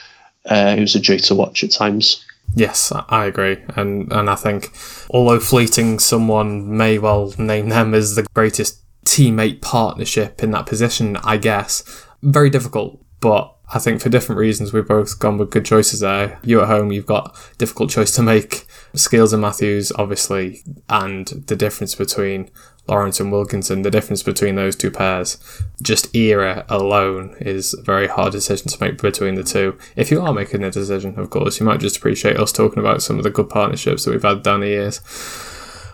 [0.46, 2.24] uh, it was a joy to watch at times.
[2.54, 4.72] Yes, I agree, and and I think
[5.10, 11.16] although fleeting, someone may well name them as the greatest teammate partnership in that position.
[11.18, 11.82] I guess
[12.22, 16.38] very difficult, but I think for different reasons we've both gone with good choices there.
[16.44, 18.66] You at home, you've got difficult choice to make.
[18.94, 22.50] Skeels and Matthews, obviously, and the difference between
[22.88, 25.38] Lawrence and Wilkinson, the difference between those two pairs,
[25.82, 29.76] just era alone is a very hard decision to make between the two.
[29.96, 33.02] If you are making a decision, of course, you might just appreciate us talking about
[33.02, 35.00] some of the good partnerships that we've had down the years.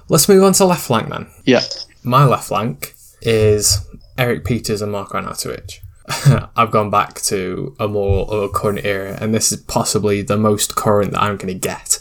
[0.09, 1.31] Let's move on to left flank then.
[1.45, 1.63] Yeah.
[2.05, 5.82] My left flank is Erik Pieters and Marko Arnautovic.
[6.57, 10.75] I've gone back to a more a current era, and this is possibly the most
[10.75, 12.01] current that I'm going to get.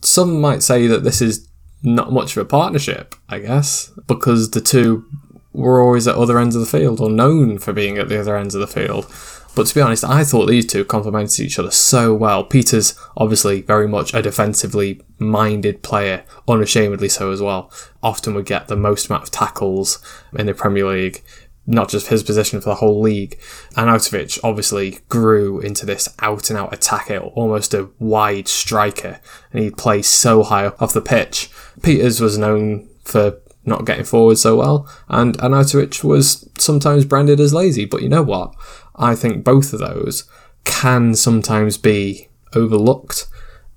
[0.00, 1.48] Some might say that this is
[1.82, 5.04] not much of a partnership, I guess, because the two
[5.52, 8.36] were always at other ends of the field or known for being at the other
[8.36, 9.10] ends of the field.
[9.56, 12.44] But to be honest, I thought these two complemented each other so well.
[12.44, 17.72] Pieters obviously, very much a defensively minded player, unashamedly so as well.
[18.00, 19.98] Often would get the most amount of tackles
[20.38, 21.24] in the Premier League
[21.68, 23.38] not just his position for the whole league.
[23.74, 29.20] Arnautovic obviously grew into this out and out attacker, almost a wide striker,
[29.52, 31.50] and he plays so high off the pitch.
[31.80, 37.52] Pieters was known for not getting forward so well, and Arnautovic was sometimes branded as
[37.52, 37.84] lazy.
[37.84, 38.54] But you know what?
[38.96, 40.24] I think both of those
[40.64, 43.26] can sometimes be overlooked,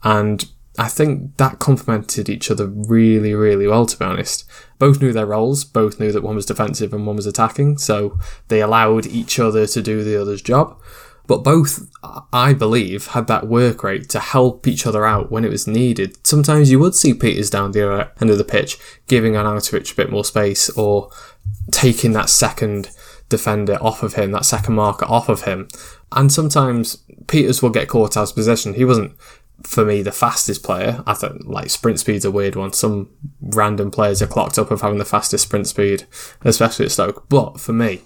[0.02, 4.46] and I think that complemented each other really, really well, to be honest.
[4.80, 8.18] Both knew their roles, both knew that one was defensive and one was attacking, so
[8.48, 10.82] they allowed each other to do the other's job.
[11.28, 11.88] But both,
[12.34, 16.18] I believe, had that work rate to help each other out when it was needed.
[16.26, 19.96] Sometimes you would see Pieters down the other end of the pitch, giving Arnautovic a
[19.96, 21.10] bit more space or
[21.72, 22.90] taking that second
[23.30, 25.68] defender off of him, that second marker off of him.
[26.12, 28.74] And sometimes Pieters will get caught out of position.
[28.74, 29.14] He wasn't
[29.64, 31.04] for me the fastest player.
[31.06, 32.74] I think like sprint speed's a weird one.
[32.74, 33.10] Some
[33.42, 36.06] random players are clocked up of having the fastest sprint speed,
[36.44, 37.28] especially at Stoke.
[37.30, 38.02] But for me,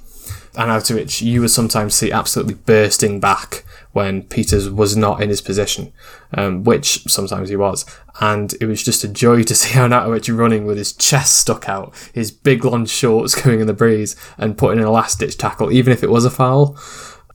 [0.54, 5.94] Arnautovic, you would sometimes see absolutely bursting back when Pieters was not in his position,
[6.34, 7.86] um, which sometimes he was.
[8.20, 11.94] And it was just a joy to see Arnautovic running with his chest stuck out,
[12.14, 15.72] his big long shorts going in the breeze, and putting in a last ditch tackle,
[15.72, 16.76] even if it was a foul.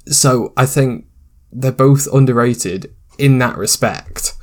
[0.06, 1.06] So I think
[1.52, 4.34] they're both underrated in that respect.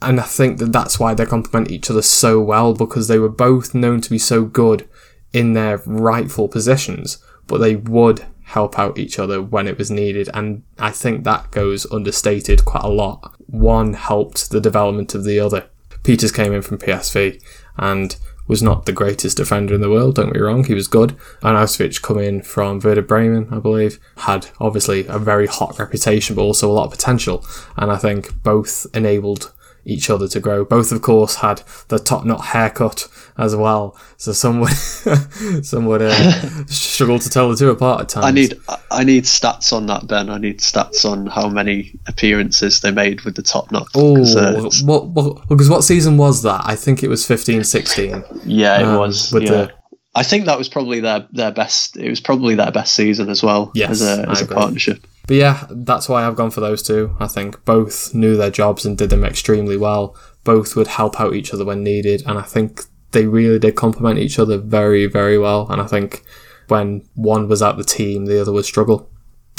[0.00, 3.28] And I think that that's why they complement each other so well because they were
[3.28, 4.88] both known to be so good
[5.32, 10.30] in their rightful positions, but they would help out each other when it was needed.
[10.32, 13.34] And I think that goes understated quite a lot.
[13.46, 15.68] One helped the development of the other.
[16.02, 17.42] Pieters came in from PSV
[17.76, 18.16] and
[18.48, 21.16] was not the greatest defender in the world, don't get me wrong, he was good.
[21.42, 26.42] Arnautovic come in from Werder Bremen, I believe, had obviously a very hot reputation but
[26.42, 27.44] also a lot of potential.
[27.76, 29.52] And I think both enabled
[29.88, 30.64] each other to grow.
[30.64, 34.70] Both, of course, had the top knot haircut as well, so some would
[35.64, 36.12] some would uh,
[36.66, 38.26] struggle to tell the two apart at times.
[38.26, 38.54] I need
[38.90, 40.28] I need stats on that, Ben.
[40.30, 43.88] I need stats on how many appearances they made with the top knot.
[43.94, 46.62] Oh, uh, what, what, because what season was that?
[46.64, 48.24] I think it was 15, 16.
[48.44, 49.32] Yeah, it um, was.
[49.32, 49.50] With yeah.
[49.50, 49.72] the
[50.14, 51.96] I think that was probably their their best.
[51.96, 53.70] It was probably their best season as well.
[53.74, 55.06] Yes, as a, as a partnership.
[55.28, 57.14] But yeah, that's why I've gone for those two.
[57.20, 60.16] I think both knew their jobs and did them extremely well.
[60.42, 64.18] Both would help out each other when needed, and I think they really did complement
[64.18, 65.68] each other very, very well.
[65.70, 66.24] And I think
[66.68, 69.10] when one was out the team, the other would struggle.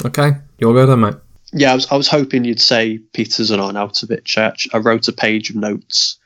[0.04, 1.14] Okay, you're good, then, mate.
[1.52, 4.38] Yeah, I was, I was hoping you'd say Pieters and Arnautovic.
[4.38, 6.18] I, I wrote a page of notes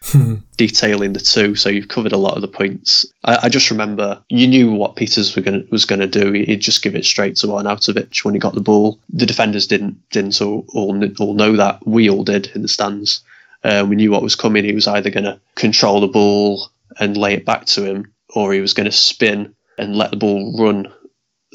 [0.57, 3.07] detailing the two, so you've covered a lot of the points.
[3.25, 6.33] I, I just remember you knew what Pieters were gonna, was going to do.
[6.33, 8.99] He'd just give it straight to Arnautovic when he got the ball.
[9.11, 11.87] The defenders didn't didn't all, all, all know that.
[11.87, 13.23] We all did in the stands.
[13.63, 14.65] Uh, we knew what was coming.
[14.65, 18.53] He was either going to control the ball and lay it back to him, or
[18.53, 20.93] he was going to spin and let the ball run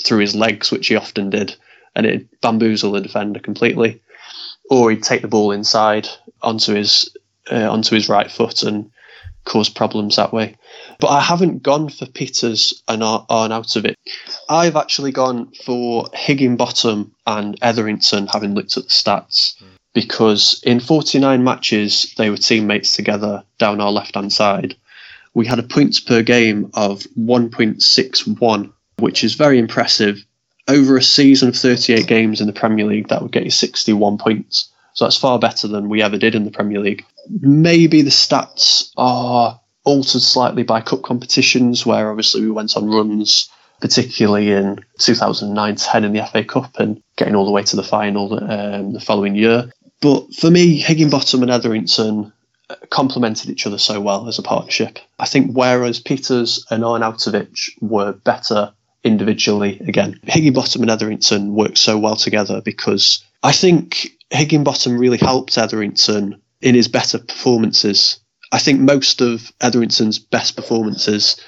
[0.04, 1.56] through his legs, which he often did
[2.00, 4.02] and it'd bamboozle the defender completely.
[4.70, 6.08] Or he'd take the ball inside
[6.42, 7.16] onto his
[7.52, 8.90] uh, onto his right foot and
[9.44, 10.56] cause problems that way.
[11.00, 13.96] But I haven't gone for Pieters and Arnautovic.
[14.48, 19.62] I've actually gone for Higginbotham and Etherington, having looked at the stats,
[19.94, 24.76] because in 49 matches they were teammates together down our left hand side.
[25.34, 30.24] We had a points per game of 1.61, which is very impressive
[30.70, 34.18] over a season of 38 games in the Premier League, that would get you 61
[34.18, 34.70] points.
[34.94, 37.06] So that's far better than we ever did in the Premier League.
[37.42, 43.50] Maybe the stats are altered slightly by cup competitions, where obviously we went on runs,
[43.82, 47.84] particularly in 2009 10 in the FA Cup and getting all the way to the
[47.84, 49.72] final um, the following year.
[50.02, 52.32] But for me, Higginbotham and Etherington
[52.90, 55.00] complemented each other so well as a partnership.
[55.18, 60.20] I think whereas Pieters and Arnautovic were better individually again.
[60.24, 66.76] Higginbotham and Etherington work so well together because I think Higginbotham really helped Etherington in
[66.76, 68.20] his better performances.
[68.52, 71.40] I think most of Etherington's best performances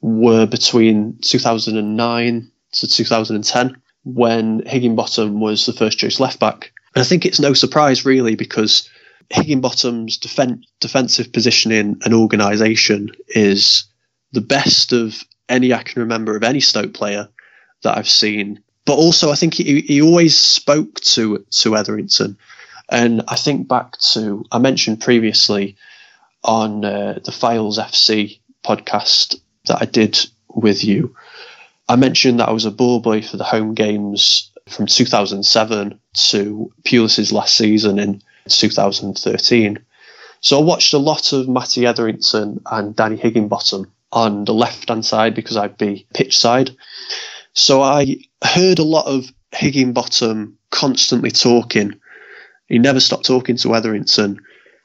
[0.00, 6.72] were between 2009 to 2010 when Higginbotham was the first choice left back.
[6.94, 8.88] And I think it's no surprise really because
[9.30, 13.84] Higginbotham's defen- defensive positioning and organisation is
[14.32, 17.28] the best of any I can remember of any Stoke player
[17.82, 18.62] that I've seen.
[18.86, 22.38] But also, I think he, he always spoke to to Etherington,
[22.88, 25.76] and I think back to I mentioned previously
[26.42, 31.14] on uh, the Files FC podcast that I did with you.
[31.88, 36.72] I mentioned that I was a ball boy for the home games from 2007 to
[36.84, 39.78] Pulis's last season in 2013.
[40.40, 45.04] So I watched a lot of Matty Etherington and Danny Higginbotham on the left hand
[45.04, 46.70] side because I'd be pitch side.
[47.52, 52.00] So I heard a lot of Higginbotham constantly talking.
[52.68, 54.40] He never stopped talking to Etherington.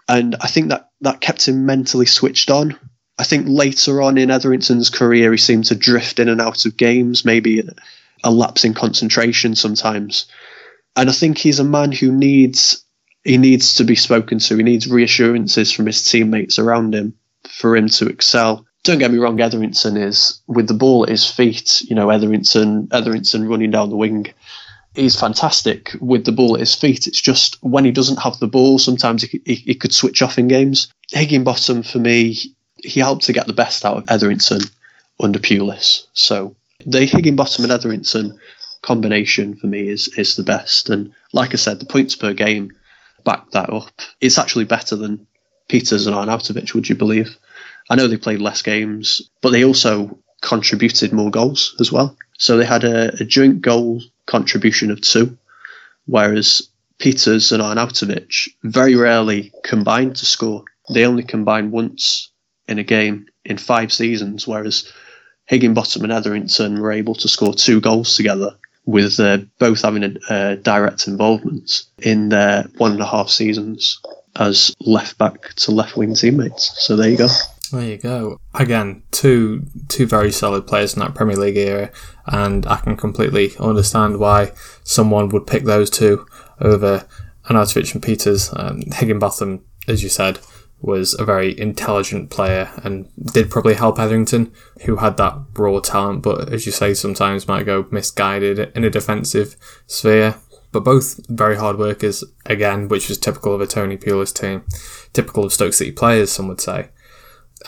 [0.07, 2.77] And I think that, that kept him mentally switched on.
[3.17, 6.77] I think later on in Etherington's career, he seemed to drift in and out of
[6.77, 7.63] games, maybe
[8.23, 10.25] a lapse in concentration sometimes.
[10.95, 12.83] And I think he's a man who needs
[13.23, 14.57] he needs to be spoken to.
[14.57, 17.15] He needs reassurances from his teammates around him
[17.49, 21.29] for him to excel don't get me wrong, Etherington is with the ball at his
[21.29, 21.81] feet.
[21.81, 24.27] You know, Etherington, Etherington running down the wing.
[24.93, 27.07] He's fantastic with the ball at his feet.
[27.07, 30.37] It's just when he doesn't have the ball, sometimes he, he, he could switch off
[30.37, 30.87] in games.
[31.11, 32.37] Higginbotham, for me,
[32.77, 34.61] he helped to get the best out of Etherington
[35.19, 36.05] under Pulis.
[36.13, 36.55] So
[36.85, 38.39] the Higginbotham and Etherington
[38.83, 40.89] combination for me is is the best.
[40.89, 42.71] And like I said, the points per game
[43.23, 43.91] back that up.
[44.21, 45.25] It's actually better than
[45.67, 47.35] Pieters and Arnautovic, would you believe?
[47.89, 52.17] I know they played less games, but they also contributed more goals as well.
[52.37, 55.37] So they had a, a joint goal contribution of two,
[56.05, 56.69] whereas
[56.99, 60.63] Pieters and Arnautovic very rarely combined to score.
[60.89, 62.29] They only combined once
[62.67, 64.91] in a game in five seasons, whereas
[65.45, 68.55] Higginbotham and Etherington were able to score two goals together,
[68.85, 73.99] with uh, both having a uh, direct involvement in their one and a half seasons
[74.35, 76.73] as left back to left wing teammates.
[76.83, 77.27] So there you go.
[77.75, 78.39] There you go.
[78.53, 81.91] Again, two two very solid players in that Premier League era,
[82.25, 84.53] and I can completely understand why
[84.85, 86.25] someone would pick those two
[86.61, 87.05] over
[87.49, 88.57] Arnautovic and Pieters.
[88.57, 90.39] Um, Higginbotham, as you said,
[90.79, 94.53] was a very intelligent player and did probably help Etherington,
[94.85, 98.89] who had that raw talent, but as you say, sometimes might go misguided in a
[98.89, 100.35] defensive sphere.
[100.71, 104.63] But both very hard workers, again, which was typical of a Tony Pulis team,
[105.11, 106.89] typical of Stoke City players, some would say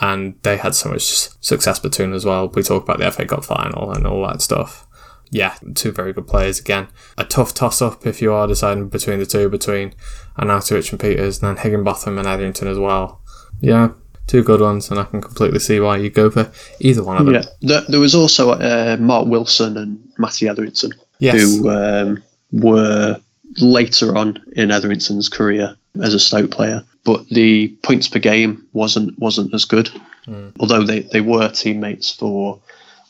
[0.02, 2.48] and they had so much success between as well.
[2.50, 4.86] We talk about the FA Cup final and all that stuff.
[5.30, 6.88] Yeah, two very good players again.
[7.18, 9.93] A tough toss up if you are deciding between the two, between
[10.39, 13.22] Arnautovic and Pieters, and then Higginbotham and Etherington as well.
[13.60, 13.89] Yeah,
[14.28, 17.26] two good ones, and I can completely see why you go for either one of
[17.26, 17.36] them.
[17.36, 21.41] Yeah, there, there was also uh, Mark Wilson and Matty Etherington, Yes.
[21.41, 22.24] who um,
[22.54, 23.20] were
[23.60, 29.18] later on in Etherington's career as a Stoke player, but the points per game wasn't
[29.20, 29.89] wasn't as good.
[30.26, 30.49] Hmm.
[30.60, 32.60] Although they, they were teammates for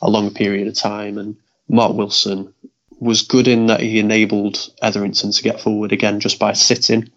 [0.00, 1.36] a long period of time, and
[1.68, 2.54] Mark Wilson
[3.00, 7.10] was good in that he enabled Etherington to get forward again just by sitting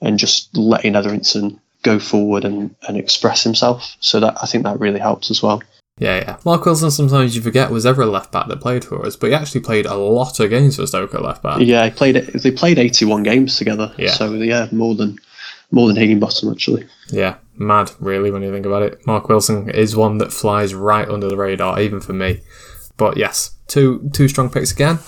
[0.00, 3.96] and just letting Etherington go forward and, and express himself.
[4.00, 5.62] So that I think that really helped as well.
[6.02, 6.36] Yeah, yeah.
[6.44, 9.28] Mark Wilson, sometimes you forget, was ever a left back that played for us, but
[9.28, 11.60] he actually played a lot of games for Stoke at left back.
[11.60, 12.42] Yeah, he played it.
[12.42, 13.94] They played eighty-one games together.
[13.96, 14.10] Yeah.
[14.10, 15.18] So yeah, more than
[15.70, 16.88] more than Higginbotham actually.
[17.08, 19.06] Yeah, mad, really, when you think about it.
[19.06, 22.40] Mark Wilson is one that flies right under the radar, even for me.
[22.96, 24.98] But yes, two two strong picks again.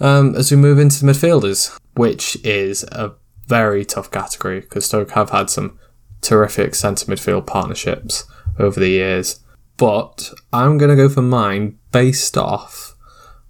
[0.00, 3.12] Um, as we move into the midfielders, which is a
[3.46, 5.78] very tough category because Stoke have had some
[6.22, 8.24] terrific centre midfield partnerships
[8.58, 9.40] over the years.
[9.78, 12.96] But I'm going to go for mine based off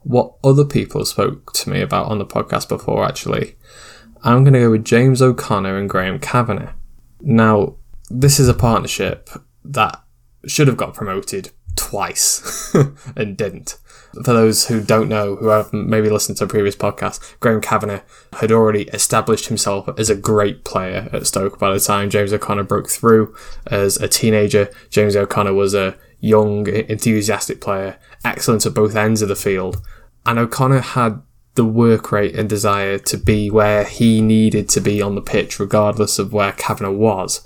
[0.01, 3.57] what other people spoke to me about on the podcast before, actually.
[4.23, 6.73] I'm going to go with James O'Connor and Graham Kavanagh.
[7.21, 7.77] Now,
[8.11, 9.31] this is a partnership
[9.65, 10.03] that
[10.47, 12.75] should have got promoted twice
[13.17, 13.79] and didn't.
[14.25, 18.01] For those who don't know, who have maybe listened to a previous podcast, Graham Kavanagh
[18.35, 22.65] had already established himself as a great player at Stoke by the time James O'Connor
[22.65, 23.35] broke through
[23.67, 24.71] as a teenager.
[24.91, 29.81] James O'Connor was a young, enthusiastic player, excellent at both ends of the field.
[30.27, 31.23] And O'Connor had
[31.55, 35.59] the work rate and desire to be where he needed to be on the pitch,
[35.59, 37.45] regardless of where Kavanagh was.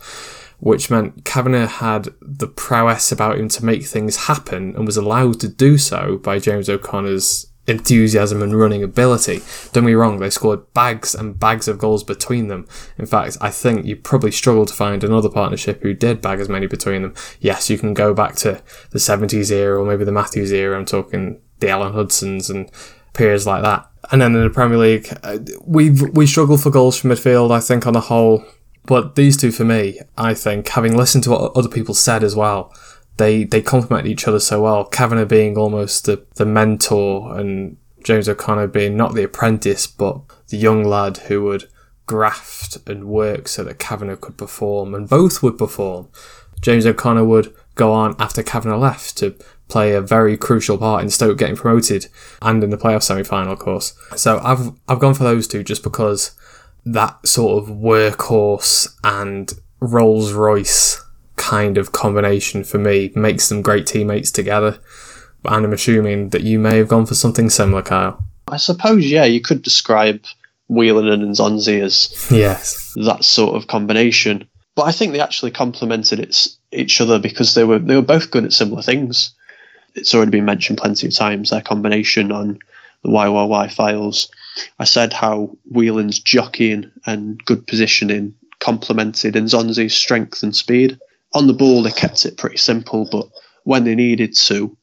[0.59, 5.41] Which meant Kavanagh had the prowess about him to make things happen and was allowed
[5.41, 9.41] to do so by James O'Connor's enthusiasm and running ability.
[9.73, 12.67] Don't me wrong, they scored bags and bags of goals between them.
[12.99, 16.49] In fact, I think you probably struggle to find another partnership who did bag as
[16.49, 17.15] many between them.
[17.41, 20.77] Yes, you can go back to the 70s era or maybe the Matthews era.
[20.77, 22.71] I'm talking the Alan Hudsons and
[23.13, 23.89] peers like that.
[24.11, 27.53] And then in the Premier League, uh, we we struggle for goals from midfield.
[27.53, 28.45] I think on the whole,
[28.85, 32.35] but these two for me, I think, having listened to what other people said as
[32.35, 32.75] well,
[33.17, 34.85] they they complement each other so well.
[34.85, 40.57] Kavanagh being almost the the mentor, and James O'Connor being not the apprentice, but the
[40.57, 41.69] young lad who would
[42.07, 46.09] graft and work so that Kavanagh could perform, and both would perform.
[46.61, 49.35] James O'Connor would go on after Kavanagh left to
[49.69, 52.07] play a very crucial part in Stoke getting promoted
[52.43, 53.95] and in the playoff semi final, of course.
[54.17, 56.33] So I've I've gone for those two just because
[56.85, 61.02] that sort of workhorse and Rolls Royce
[61.43, 64.79] kind of combination for me makes them great teammates together.
[65.45, 68.25] And I'm assuming that you may have gone for something similar, Kyle.
[68.47, 70.25] I suppose yeah, you could describe
[70.69, 72.95] Whelan and Nzonzi as Yes.
[72.95, 74.49] that sort of combination.
[74.77, 78.31] But I think they actually complemented its, each other because they were they were both
[78.31, 79.35] good at similar things.
[79.95, 82.61] It's already been mentioned plenty of times their combination on
[83.03, 84.31] the YYY files.
[84.79, 90.99] I said how Whelan's jockeying and good positioning complemented Nzonzi's strength and speed.
[91.35, 93.29] On the ball, they kept it pretty simple, but
[93.65, 94.77] when they needed to,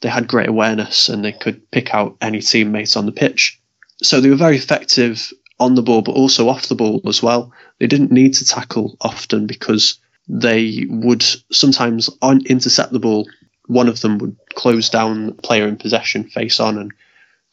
[0.00, 3.60] they had great awareness and they could pick out any teammate on the pitch.
[4.02, 7.52] So they were very effective on the ball, but also off the ball as well.
[7.80, 9.98] They didn't need to tackle often because
[10.28, 13.28] they would sometimes on, intercept the ball.
[13.66, 16.92] One of them would close down the player in possession face on and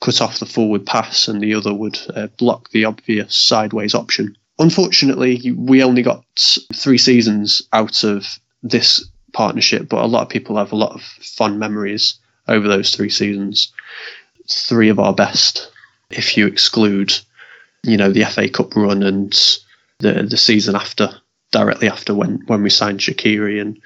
[0.02, 4.36] cut off the forward pass, and the other would uh, block the obvious sideways option.
[4.60, 6.26] Unfortunately, we only got
[6.74, 11.02] three seasons out of this partnership, but a lot of people have a lot of
[11.02, 12.16] fond memories
[12.48, 13.72] over those three seasons.
[14.50, 15.72] Three of our best,
[16.10, 17.14] if you exclude,
[17.84, 19.32] you know, the FA Cup run and
[20.00, 21.10] the the season after,
[21.52, 23.82] directly after when when we signed Shaqiri and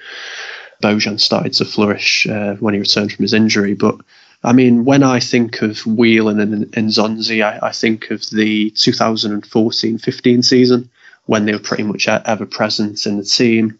[0.82, 3.74] Bojan started to flourish uh, when he returned from his injury.
[3.74, 3.96] But
[4.42, 8.70] I mean, when I think of Whelan and, and Nzonzi, I, I think of the
[8.72, 10.90] 2014-15 season
[11.26, 13.78] when they were pretty much ever present in the team.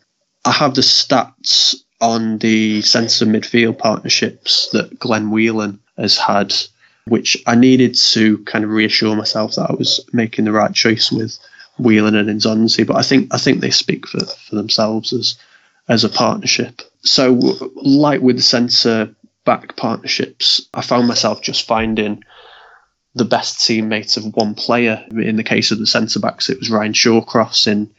[0.48, 6.54] I have the stats on the centre midfield partnerships that Glenn Whelan has had,
[7.06, 11.12] which I needed to kind of reassure myself that I was making the right choice
[11.12, 11.38] with
[11.78, 12.86] Whelan and Nzonzi.
[12.86, 15.36] But I think I think they speak for, for themselves as
[15.86, 16.80] as a partnership.
[17.02, 17.32] So,
[17.74, 22.24] like with the centre back partnerships, I found myself just finding
[23.14, 25.04] the best teammates of one player.
[25.10, 27.66] In the case of the centre backs, it was Ryan Shawcross.
[27.66, 27.90] In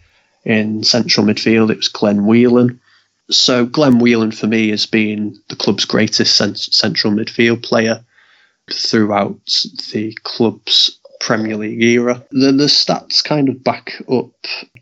[0.43, 2.79] in central midfield, it was Glenn Whelan.
[3.29, 8.03] So Glenn Whelan for me has been the club's greatest central midfield player
[8.71, 9.39] throughout
[9.91, 12.23] the club's Premier League era.
[12.31, 14.31] The, the stats kind of back up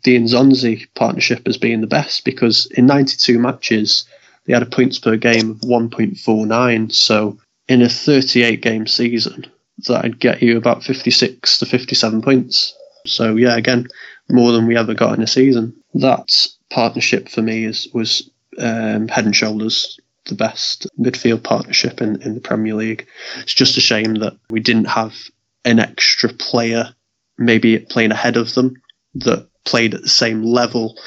[0.04, 4.04] the Nzonzi partnership as being the best because in 92 matches,
[4.46, 6.92] they had a points per game of 1.49.
[6.92, 7.38] So
[7.68, 9.46] in a 38 game season,
[9.86, 12.74] that'd get you about 56 to 57 points.
[13.04, 13.88] So yeah, again,
[14.30, 15.74] more than we ever got in a season.
[15.94, 16.30] That
[16.70, 22.34] partnership for me is was um, head and shoulders the best midfield partnership in, in
[22.34, 23.06] the Premier League.
[23.38, 25.14] It's just a shame that we didn't have
[25.64, 26.94] an extra player,
[27.38, 28.80] maybe playing ahead of them,
[29.14, 30.98] that played at the same level.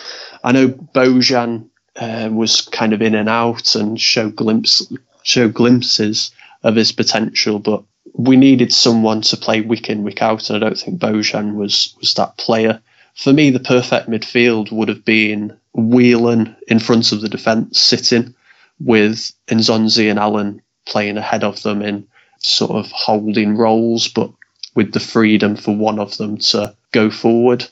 [0.43, 4.91] I know Bojan uh, was kind of in and out and showed glimpse
[5.23, 6.31] showed glimpses
[6.63, 10.67] of his potential, but we needed someone to play week in week out, and I
[10.67, 12.81] don't think Bojan was was that player.
[13.15, 18.35] For me, the perfect midfield would have been Whelan in front of the defence, sitting
[18.79, 22.07] with Nzonzi and Allen playing ahead of them in
[22.39, 24.31] sort of holding roles, but
[24.75, 27.67] with the freedom for one of them to go forward.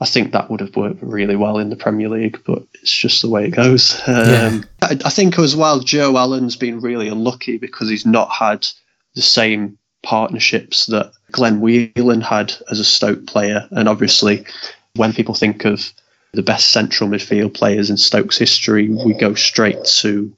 [0.00, 3.22] I think that would have worked really well in the Premier League, but it's just
[3.22, 4.00] the way it goes.
[4.06, 4.64] Um.
[4.82, 8.66] I, I, think as well, Joe Allen's been really unlucky because he's not had
[9.14, 13.68] the same partnerships that Glenn Whelan had as a Stoke player.
[13.70, 14.46] And obviously,
[14.94, 15.92] when people think of
[16.32, 20.32] the best central midfield players in Stoke's history, we go straight to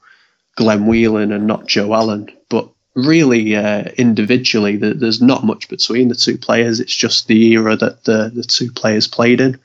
[0.56, 2.30] Glenn Whelan and not Joe Allen.
[2.48, 6.80] But really uh, individually, there's not much between the two players.
[6.80, 9.58] It's just the era that the, the two players played in.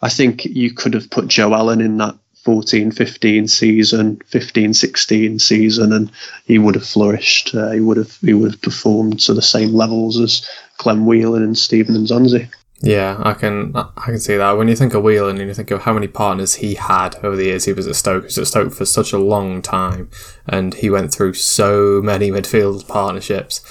[0.00, 5.38] I think you could have put Joe Allen in that 14 15 season, 15 16
[5.38, 6.10] season, and
[6.46, 7.54] he would have flourished.
[7.54, 11.42] Uh, he would have he would have performed to the same levels as Glenn Whelan
[11.42, 12.48] and Steven Nzonzi.
[12.80, 14.52] Yeah, I can I can see that.
[14.52, 17.34] When you think of Whelan and you think of how many partners he had over
[17.34, 20.10] the years he was at Stoke, he was at Stoke for such a long time,
[20.46, 23.62] and he went through so many midfield partnerships,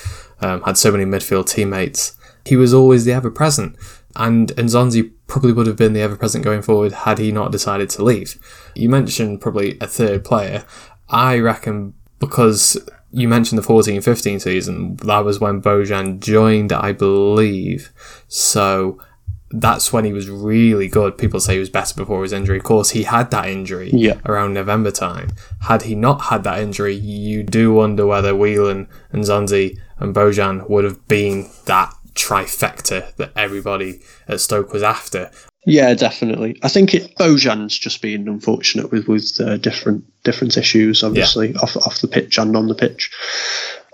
[0.41, 2.17] um, had so many midfield teammates.
[2.43, 3.77] He was always the ever present,
[4.17, 7.89] and Nzonzi probably would have been the ever present going forward had he not decided
[7.91, 8.37] to leave.
[8.75, 10.65] You mentioned probably a third player.
[11.09, 12.77] I reckon because
[13.17, 17.91] you mentioned the 14 15 season, that was when Bojan joined, I believe.
[18.27, 19.01] So
[19.49, 21.17] that's when he was really good.
[21.17, 22.57] People say he was better before his injury.
[22.57, 24.19] Of course, he had that injury yeah.
[24.25, 25.29] around November time.
[25.61, 30.69] Had he not had that injury, you do wonder whether Whelan and Nzonzi and Bojan
[30.69, 35.31] would have been that trifecta that everybody at Stoke was after.
[35.67, 36.57] Yeah, definitely.
[36.63, 41.59] I think it, Bojan's just been unfortunate with with uh, different different issues, obviously yeah.
[41.59, 43.11] off off the pitch and on the pitch.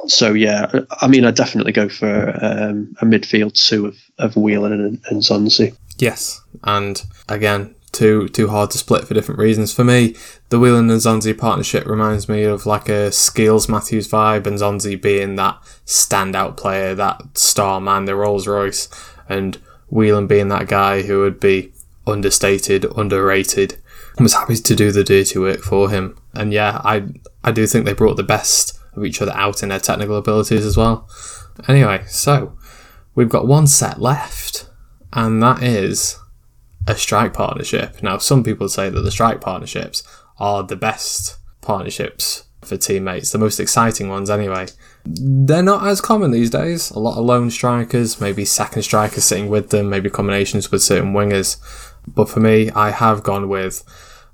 [0.05, 0.71] So yeah,
[1.01, 5.21] I mean, I definitely go for um, a midfield two of of Whelan and, and
[5.24, 5.76] Nzonzi.
[5.97, 9.74] Yes, and again, too too hard to split for different reasons.
[9.74, 10.15] For me,
[10.49, 15.01] the Whelan and Nzonzi partnership reminds me of like a Skeels Matthews vibe, and Nzonzi
[15.01, 15.57] being that
[15.88, 18.89] standout player, that star man, the Rolls Royce,
[19.28, 19.57] and
[19.94, 21.72] Whelan being that guy who would be
[22.08, 23.78] understated, underrated,
[24.20, 26.18] was happy to do the dirty work for him.
[26.34, 27.10] And yeah, I
[27.44, 30.66] I do think they brought the best of each other out in their technical abilities
[30.66, 31.08] as well.
[31.68, 32.58] Anyway, so
[33.14, 34.68] we've got one set left,
[35.12, 36.18] and that is
[36.88, 38.02] a strike partnership.
[38.02, 40.02] Now, some people say that the strike partnerships
[40.39, 44.68] are the best partnerships for teammates, the most exciting ones anyway.
[45.06, 46.91] They're not as common these days.
[46.91, 51.14] A lot of lone strikers, maybe second strikers sitting with them, maybe combinations with certain
[51.14, 51.58] wingers.
[52.08, 53.84] But for me, I have gone with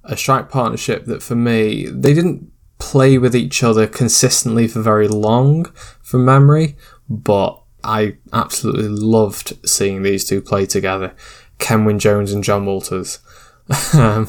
[0.03, 5.07] a strike partnership that for me, they didn't play with each other consistently for very
[5.07, 5.65] long
[6.01, 6.76] from memory,
[7.09, 11.13] but I absolutely loved seeing these two play together.
[11.59, 13.20] Kenwyne Jones and John Walters.
[13.93, 14.28] Um,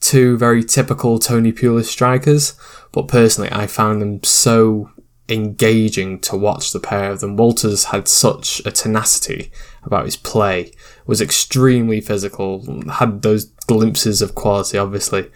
[0.00, 2.54] two very typical Tony Pulis strikers,
[2.92, 4.90] but personally, I found them so
[5.30, 7.36] engaging to watch the pair of them.
[7.36, 9.50] Walters had such a tenacity
[9.82, 10.72] about his play,
[11.06, 15.30] was extremely physical, had those glimpses of quality, obviously.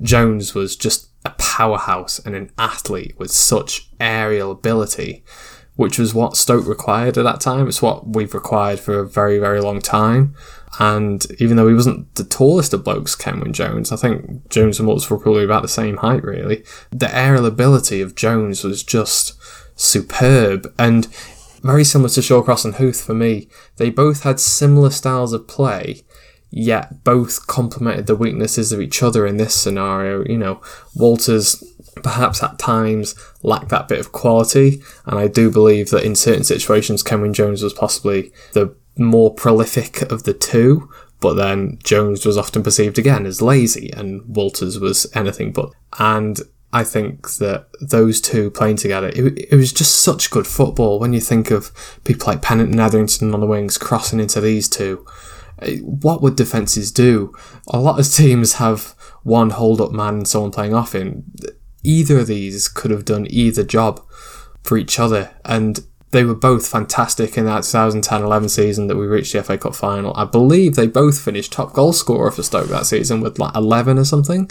[0.00, 5.24] Jones was just a powerhouse and an athlete with such aerial ability,
[5.74, 7.68] which was what Stoke required at that time.
[7.68, 10.34] It's what we've required for a very, very long time.
[10.78, 14.86] And even though he wasn't the tallest of blokes, Kenwyne Jones, I think Jones and
[14.86, 16.64] Walters were probably about the same height, really.
[16.90, 19.34] The aerial ability of Jones was just
[19.74, 21.06] superb and
[21.62, 23.48] very similar to Shawcross and Huth for me.
[23.76, 26.02] They both had similar styles of play,
[26.50, 30.24] yet both complemented the weaknesses of each other in this scenario.
[30.24, 30.60] You know,
[30.94, 31.62] Walters
[32.02, 36.44] perhaps at times lacked that bit of quality, and I do believe that in certain
[36.44, 40.90] situations, Kenwyne Jones was possibly the more prolific of the two,
[41.20, 45.70] but then Jones was often perceived again as lazy, and Walters was anything but.
[45.98, 46.40] And
[46.72, 51.12] I think that those two playing together, it, it was just such good football when
[51.12, 51.72] you think of
[52.04, 55.06] people like Pennant and Etherington on the wings crossing into these two.
[55.60, 57.32] Eh, what would defences do?
[57.68, 61.32] A lot of teams have one hold up man and someone playing off him.
[61.82, 64.04] Either of these could have done either job
[64.62, 69.32] for each other, and they were both fantastic in that 2010-11 season that we reached
[69.32, 70.16] the FA Cup final.
[70.16, 73.98] I believe they both finished top goal scorer for Stoke that season with like 11
[73.98, 74.50] or something.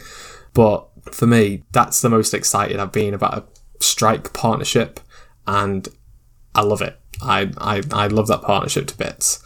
[0.53, 4.99] But for me, that's the most excited I've been about a strike partnership,
[5.47, 5.87] and
[6.53, 6.99] I love it.
[7.21, 9.41] I, I, I love that partnership to bits.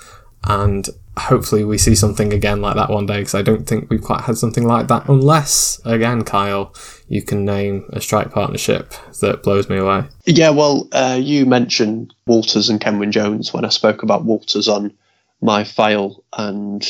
[0.45, 0.87] And
[1.17, 4.21] hopefully we see something again like that one day because I don't think we've quite
[4.21, 6.73] had something like that unless again Kyle
[7.09, 10.05] you can name a strike partnership that blows me away.
[10.25, 14.93] Yeah, well, uh, you mentioned Walters and Kenwyne Jones when I spoke about Walters on
[15.41, 16.87] my file, and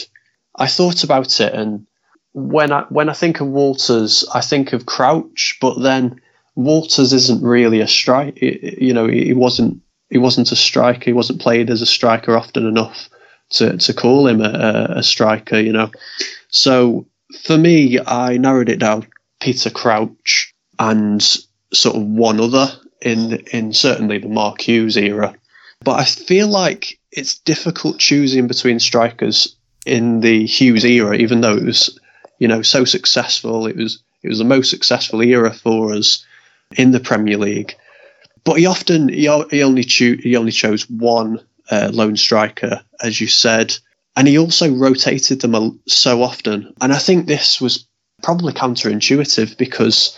[0.56, 1.54] I thought about it.
[1.54, 1.88] And
[2.34, 6.20] when I when I think of Walters, I think of Crouch, but then
[6.56, 8.42] Walters isn't really a strike.
[8.42, 11.06] You know, he wasn't he wasn't a striker.
[11.06, 13.10] He wasn't played as a striker often enough
[13.52, 15.92] to, to call him a, a striker, you know.
[16.50, 17.06] So
[17.44, 19.08] for me, I narrowed it down
[19.40, 21.22] Peter Crouch and
[21.74, 22.72] sort of one other
[23.02, 25.36] in in certainly the Mark Hughes era.
[25.84, 31.56] But I feel like it's difficult choosing between strikers in the Hughes era, even though
[31.56, 31.98] it was,
[32.40, 33.68] you know, so successful.
[33.68, 36.26] It was it was the most successful era for us
[36.78, 37.76] in the Premier League.
[38.44, 39.22] But he often he,
[39.52, 41.40] he only cho- he only chose one
[41.72, 43.76] uh, lone striker, as you said.
[44.16, 46.74] And he also rotated them so often.
[46.82, 47.86] And I think this was
[48.22, 50.18] probably counterintuitive because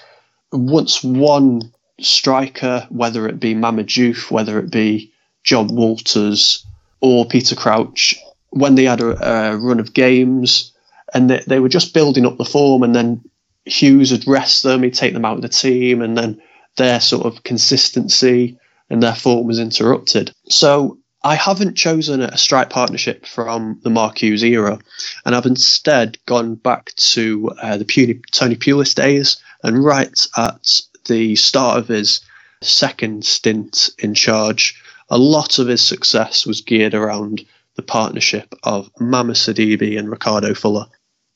[0.52, 6.66] once one striker, whether it be Mamadou, whether it be John Walters
[7.00, 8.16] or Peter Crouch,
[8.50, 10.74] when they had a, a run of games
[11.14, 13.22] and they, they were just building up the form, and then
[13.66, 16.42] Hughes would rest them, he'd take them out of the team, and then
[16.78, 18.58] their sort of consistency
[18.90, 20.34] and their form was interrupted.
[20.50, 24.80] So I haven't chosen a strike partnership from the Mark Hughes era,
[25.24, 31.36] and I've instead gone back to uh, the Tony Pulis days, and right at the
[31.36, 32.22] start of his
[32.62, 37.46] second stint in charge, a lot of his success was geared around
[37.76, 40.88] the partnership of Mama Sidibe and Ricardo Fuller.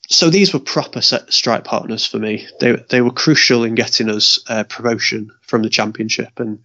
[0.08, 2.46] So these were proper strike partners for me.
[2.60, 6.60] They they were crucial in getting us uh, promotion from the championship, and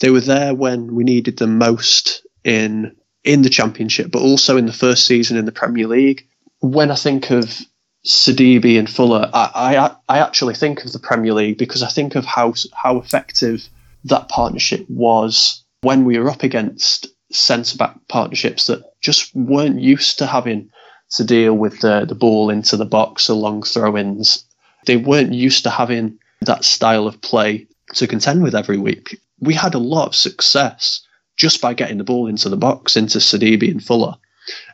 [0.00, 4.66] they were there when we needed them most in in the championship, but also in
[4.66, 6.28] the first season in the Premier League.
[6.60, 7.60] When I think of
[8.06, 12.14] Sidibe and Fuller, I, I, I actually think of the Premier League because I think
[12.14, 13.68] of how how effective
[14.04, 20.18] that partnership was when we were up against centre back partnerships that just weren't used
[20.18, 20.70] to having
[21.10, 24.44] to deal with the, the ball into the box or long throw ins.
[24.86, 29.20] They weren't used to having that style of play to contend with every week.
[29.40, 31.03] We had a lot of success
[31.36, 34.16] just by getting the ball into the box into Sidibe and Fuller.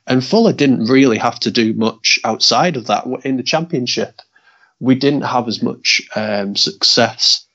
[0.06, 4.20] And Fuller didn't really have to do much outside of that in the championship.
[4.80, 7.46] We didn't have as much um, success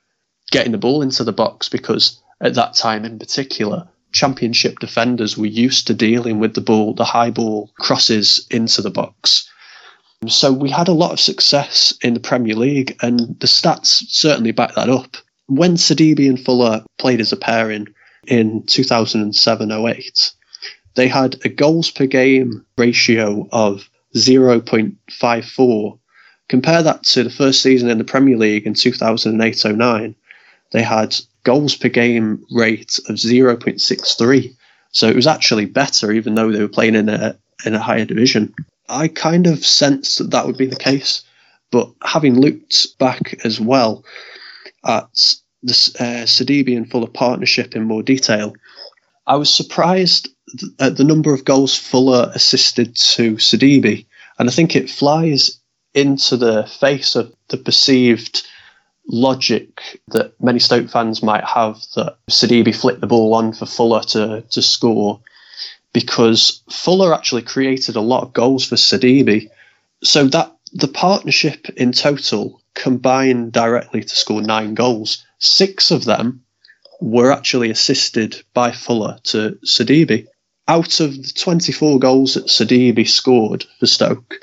[0.50, 5.46] getting the ball into the box because at that time in particular, championship defenders were
[5.46, 9.50] used to dealing with the ball, the high ball crosses into the box.
[10.28, 14.52] So we had a lot of success in the Premier League, and the stats certainly
[14.52, 15.16] back that up.
[15.46, 17.88] When Sidibe and Fuller played as a pairing,
[18.26, 20.32] in 2007 08,
[20.94, 25.98] they had a goals per game ratio of 0.54.
[26.48, 30.14] Compare that to the first season in the Premier League in 2008 09,
[30.72, 34.56] they had goals per game rate of 0.63.
[34.90, 38.04] So it was actually better, even though they were playing in a in a higher
[38.04, 38.54] division.
[38.88, 41.22] I kind of sensed that that would be the case,
[41.70, 44.04] but having looked back as well
[44.84, 48.54] at the uh, Sidibe and Fuller partnership in more detail,
[49.26, 50.28] I was surprised
[50.58, 54.06] th- at the number of goals Fuller assisted to Sidibe,
[54.38, 55.58] and I think it flies
[55.94, 58.46] into the face of the perceived
[59.08, 64.02] logic that many Stoke fans might have that Sidibe flicked the ball on for Fuller
[64.02, 65.20] to, to score
[65.92, 69.48] because Fuller actually created a lot of goals for Sidibe.
[70.02, 75.24] So that the partnership in total combined directly to score nine goals.
[75.38, 76.42] Six of them
[77.00, 80.26] were actually assisted by Fuller to Sidibe.
[80.68, 84.40] Out of the 24 goals that Sidibe scored for Stoke,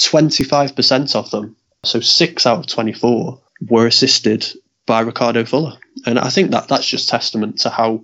[0.00, 4.46] 25% of them, so six out of 24, were assisted
[4.86, 5.76] by Ricardo Fuller.
[6.06, 8.02] And I think that that's just testament to how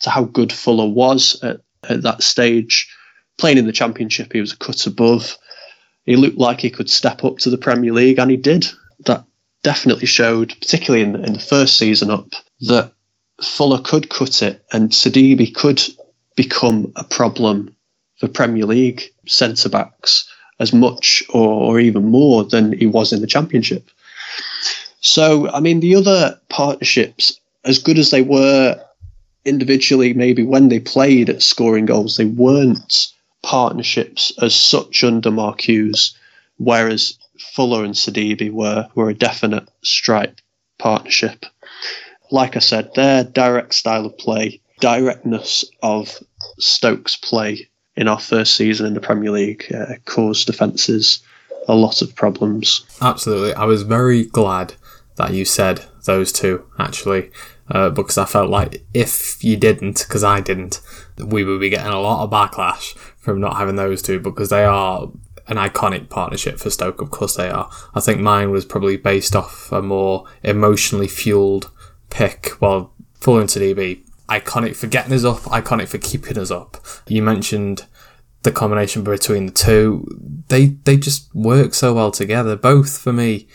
[0.00, 2.94] to how good Fuller was at, at that stage.
[3.38, 5.38] Playing in the championship, he was a cut above.
[6.04, 8.66] He looked like he could step up to the Premier League, and he did.
[9.62, 12.30] Definitely showed, particularly in, in the first season up,
[12.60, 12.92] that
[13.42, 15.82] Fuller could cut it and Sidibe could
[16.36, 17.74] become a problem
[18.16, 23.20] for Premier League centre backs as much or, or even more than he was in
[23.20, 23.90] the Championship.
[25.00, 28.82] So, I mean, the other partnerships, as good as they were
[29.44, 33.08] individually, maybe when they played at scoring goals, they weren't
[33.42, 36.14] partnerships as such under Mark Hughes,
[36.58, 37.18] whereas
[37.54, 40.42] Fuller and Sidibe were, were a definite strike
[40.78, 41.46] partnership.
[42.30, 46.18] Like I said, their direct style of play, directness of
[46.58, 51.22] Stokes' play in our first season in the Premier League uh, caused defences
[51.68, 52.84] a lot of problems.
[53.00, 53.54] Absolutely.
[53.54, 54.74] I was very glad
[55.16, 57.30] that you said those two, actually,
[57.70, 60.80] uh, because I felt like if you didn't, because I didn't,
[61.18, 64.64] we would be getting a lot of backlash from not having those two because they
[64.64, 65.10] are
[65.50, 67.02] an iconic partnership for Stoke.
[67.02, 67.70] Of course, they are.
[67.94, 71.70] I think mine was probably based off a more emotionally fueled
[72.08, 76.78] pick, while Fuller and Sidibe, iconic for getting us up, iconic for keeping us up.
[77.08, 77.86] You mentioned
[78.42, 80.06] the combination between the two.
[80.48, 82.56] They they just work so well together.
[82.56, 83.48] Both for me,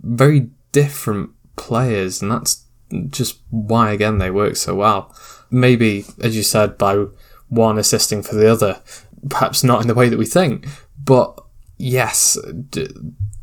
[0.00, 2.64] very different players, and that's
[3.08, 5.14] just why again they work so well.
[5.50, 7.04] Maybe, as you said, by
[7.48, 8.80] one assisting for the other,
[9.28, 10.66] perhaps not in the way that we think,
[11.04, 11.38] but
[11.76, 12.38] yes,
[12.70, 12.88] d-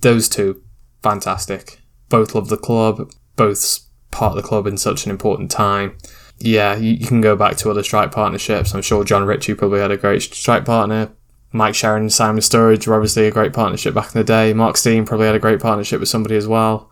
[0.01, 0.63] those two,
[1.01, 1.79] fantastic.
[2.09, 3.79] Both love the club, both
[4.11, 5.97] part of the club in such an important time.
[6.39, 8.73] Yeah, you, you can go back to other strike partnerships.
[8.73, 11.11] I'm sure John Ritchie probably had a great strike partner.
[11.53, 14.53] Mike Sheron and Simon Sturridge were obviously a great partnership back in the day.
[14.53, 16.89] Mark Stein probably had a great partnership with somebody as well.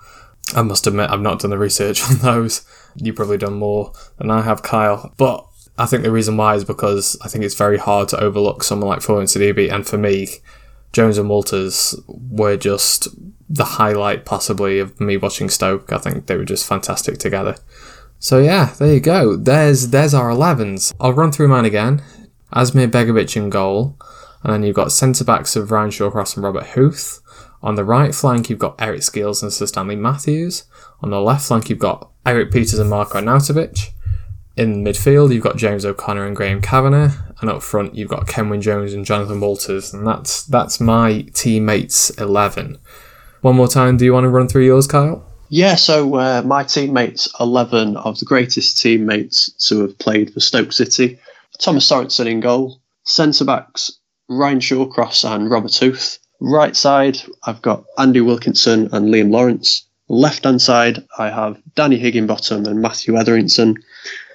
[0.56, 2.66] I must admit, I've not done the research on those.
[2.96, 5.14] You've probably done more than I have, Kyle.
[5.18, 5.46] But
[5.78, 8.90] I think the reason why is because I think it's very hard to overlook someone
[8.90, 9.72] like Florian Sidibe.
[9.72, 10.28] And for me,
[10.92, 13.08] Jones and Walters were just
[13.50, 15.92] the highlight, possibly, of me watching Stoke.
[15.92, 17.56] I think they were just fantastic together.
[18.20, 19.36] So yeah, there you go.
[19.36, 20.94] There's there's our 11s.
[21.00, 22.04] I'll run through mine again.
[22.54, 23.98] Asmir Begovic in goal.
[24.44, 27.22] And then you've got centre backs of Ryan Shawcross and Robert Huth.
[27.62, 30.64] On the right flank, you've got Eric Skeels and Sir Stanley Matthews.
[31.02, 33.90] On the left flank, you've got Erik Pieters and Marko Arnautovic.
[34.60, 38.60] In midfield, you've got James O'Connor and Graham Kavanagh, and up front, you've got Kenwyne
[38.60, 42.78] Jones and Jonathan Walters, and that's that's my teammates eleven.
[43.40, 45.26] One more time, do you want to run through yours, Kyle?
[45.48, 50.74] Yeah, so uh, my teammates, 11 of the greatest teammates to have played for Stoke
[50.74, 51.20] City.
[51.58, 52.82] Thomas Sorensen in goal.
[53.06, 53.98] Centre backs,
[54.28, 56.20] Ryan Shawcross and Robert Huth.
[56.42, 59.86] Right side, I've got Andy Wilkinson and Liam Lawrence.
[60.10, 63.78] Left hand side, I have Danny Higginbotham and Matthew Etherington.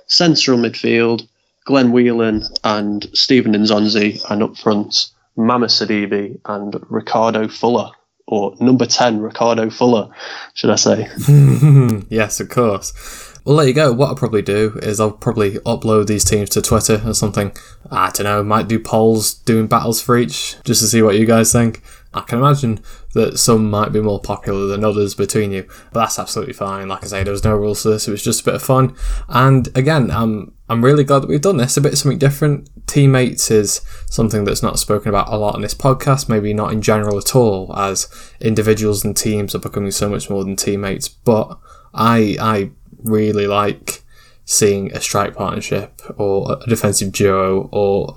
[0.06, 1.26] Central midfield,
[1.64, 4.24] Glenn Whelan and Steven Nzonzi.
[4.30, 7.90] And up front, Mama Sidibe and Ricardo Fuller.
[8.26, 10.08] Or number 10, Ricardo Fuller,
[10.54, 11.08] should I say.
[12.08, 13.34] yes, of course.
[13.44, 13.92] Well, there you go.
[13.92, 17.52] What I'll probably do is I'll probably upload these teams to Twitter or something.
[17.90, 21.26] I don't know, might do polls doing battles for each just to see what you
[21.26, 21.82] guys think.
[22.14, 22.80] I can imagine
[23.14, 26.88] that some might be more popular than others between you, but that's absolutely fine.
[26.88, 28.62] Like I say, there was no rules to this; it was just a bit of
[28.62, 28.94] fun.
[29.28, 31.76] And again, I'm I'm really glad that we've done this.
[31.76, 32.70] A bit of something different.
[32.86, 36.82] Teammates is something that's not spoken about a lot on this podcast, maybe not in
[36.82, 38.08] general at all, as
[38.40, 41.08] individuals and teams are becoming so much more than teammates.
[41.08, 41.58] But
[41.92, 42.70] I I
[43.02, 44.04] really like
[44.44, 48.14] seeing a strike partnership or a defensive duo or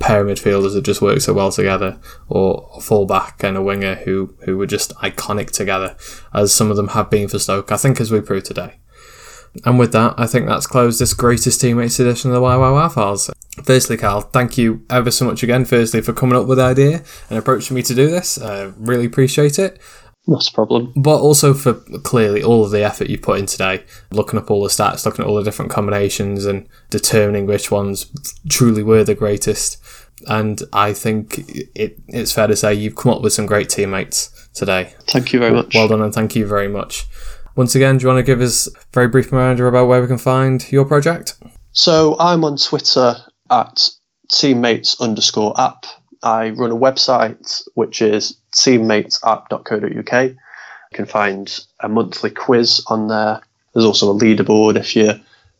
[0.00, 3.96] pair of midfielders that just work so well together, or a fullback and a winger
[3.96, 5.96] who, who were just iconic together,
[6.34, 8.74] as some of them have been for Stoke, I think, as we proved today.
[9.64, 13.30] And with that, I think that's closed this greatest teammates edition of the YYY Files.
[13.64, 17.02] Firstly, Carl, thank you ever so much again, firstly, for coming up with the idea
[17.28, 18.40] and approaching me to do this.
[18.40, 19.80] I really appreciate it.
[20.30, 20.92] Not a problem.
[20.94, 21.74] but also for
[22.04, 25.24] clearly all of the effort you put in today, looking up all the stats, looking
[25.24, 28.06] at all the different combinations, and determining which ones
[28.48, 29.82] truly were the greatest.
[30.28, 31.38] And I think
[31.74, 34.94] it, it's fair to say you've come up with some great teammates today.
[35.08, 35.74] Thank you very much.
[35.74, 37.08] Well done, and thank you very much.
[37.56, 40.06] Once again, do you want to give us a very brief reminder about where we
[40.06, 41.34] can find your project?
[41.72, 43.16] So I'm on Twitter
[43.50, 43.88] at
[44.30, 45.86] teammates underscore app.
[46.22, 50.24] I run a website which is teammatesapp.co.uk.
[50.24, 50.36] You
[50.96, 53.40] can find a monthly quiz on there.
[53.72, 55.14] There's also a leaderboard if you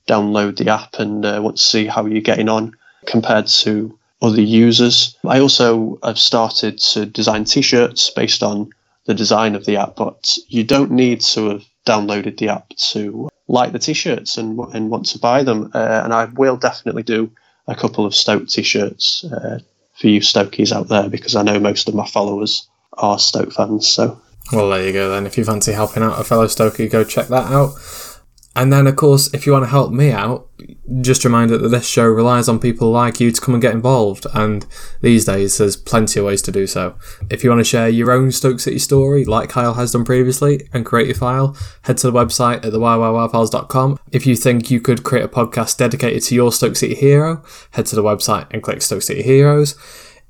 [0.09, 2.77] download the app and uh, want to see how you're getting on
[3.07, 5.17] compared to other users.
[5.25, 8.71] I also have started to design t-shirts based on
[9.07, 13.31] the design of the app, but you don't need to have downloaded the app to
[13.49, 15.71] like the t-shirts and, and want to buy them.
[15.75, 17.31] Uh, and I will definitely do
[17.67, 19.61] a couple of Stoke t-shirts uh,
[19.95, 22.69] for you Stokies out there because I know most of my followers
[23.01, 23.89] are Stoke fans.
[23.89, 24.21] So
[24.53, 25.27] Well, there you go then.
[25.27, 27.75] If you fancy helping out a fellow Stokey, go check that out.
[28.57, 30.49] And then, of course, if you want to help me out,
[31.01, 33.75] just a reminder that this show relies on people like you to come and get
[33.75, 34.27] involved.
[34.35, 34.67] And
[35.01, 36.97] these days, there's plenty of ways to do so.
[37.31, 40.69] If you want to share your own Stoke City story, like Kyle has done previously,
[40.73, 43.99] and create a file, head to the website at theyyyfiles.com.
[44.11, 47.87] If you think you could create a podcast dedicated to your Stoke City hero, head
[47.87, 49.77] to the website and click Stoke City Heroes.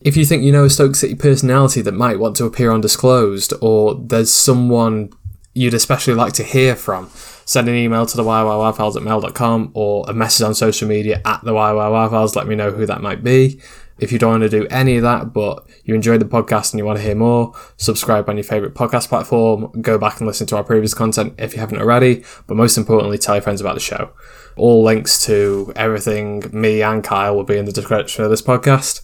[0.02, 2.80] If you think you know a Stoke City personality that might want to appear on
[2.80, 5.10] Disclosed, or there's someone
[5.52, 7.10] you'd especially like to hear from,
[7.44, 11.44] send an email to the yyywfiles at mail.com or a message on social media at
[11.44, 12.34] the yyywfiles.
[12.34, 13.60] Let me know who that might be.
[13.98, 16.78] If you don't want to do any of that, but you enjoyed the podcast and
[16.78, 19.70] you want to hear more, subscribe on your favourite podcast platform.
[19.82, 22.24] Go back and listen to our previous content if you haven't already.
[22.46, 24.12] But most importantly, tell your friends about the show.
[24.56, 29.02] All links to everything me and Kyle will be in the description of this podcast.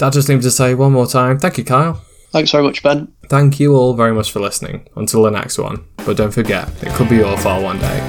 [0.00, 2.00] That just leaves to say one more time, thank you, Kyle.
[2.32, 3.12] thanks very much, Ben.
[3.28, 4.88] Thank you all very much for listening.
[4.96, 5.84] Until the next one.
[6.06, 8.00] But don't forget, it could be your fault one day.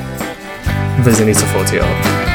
[1.04, 2.31] Visinita 40 So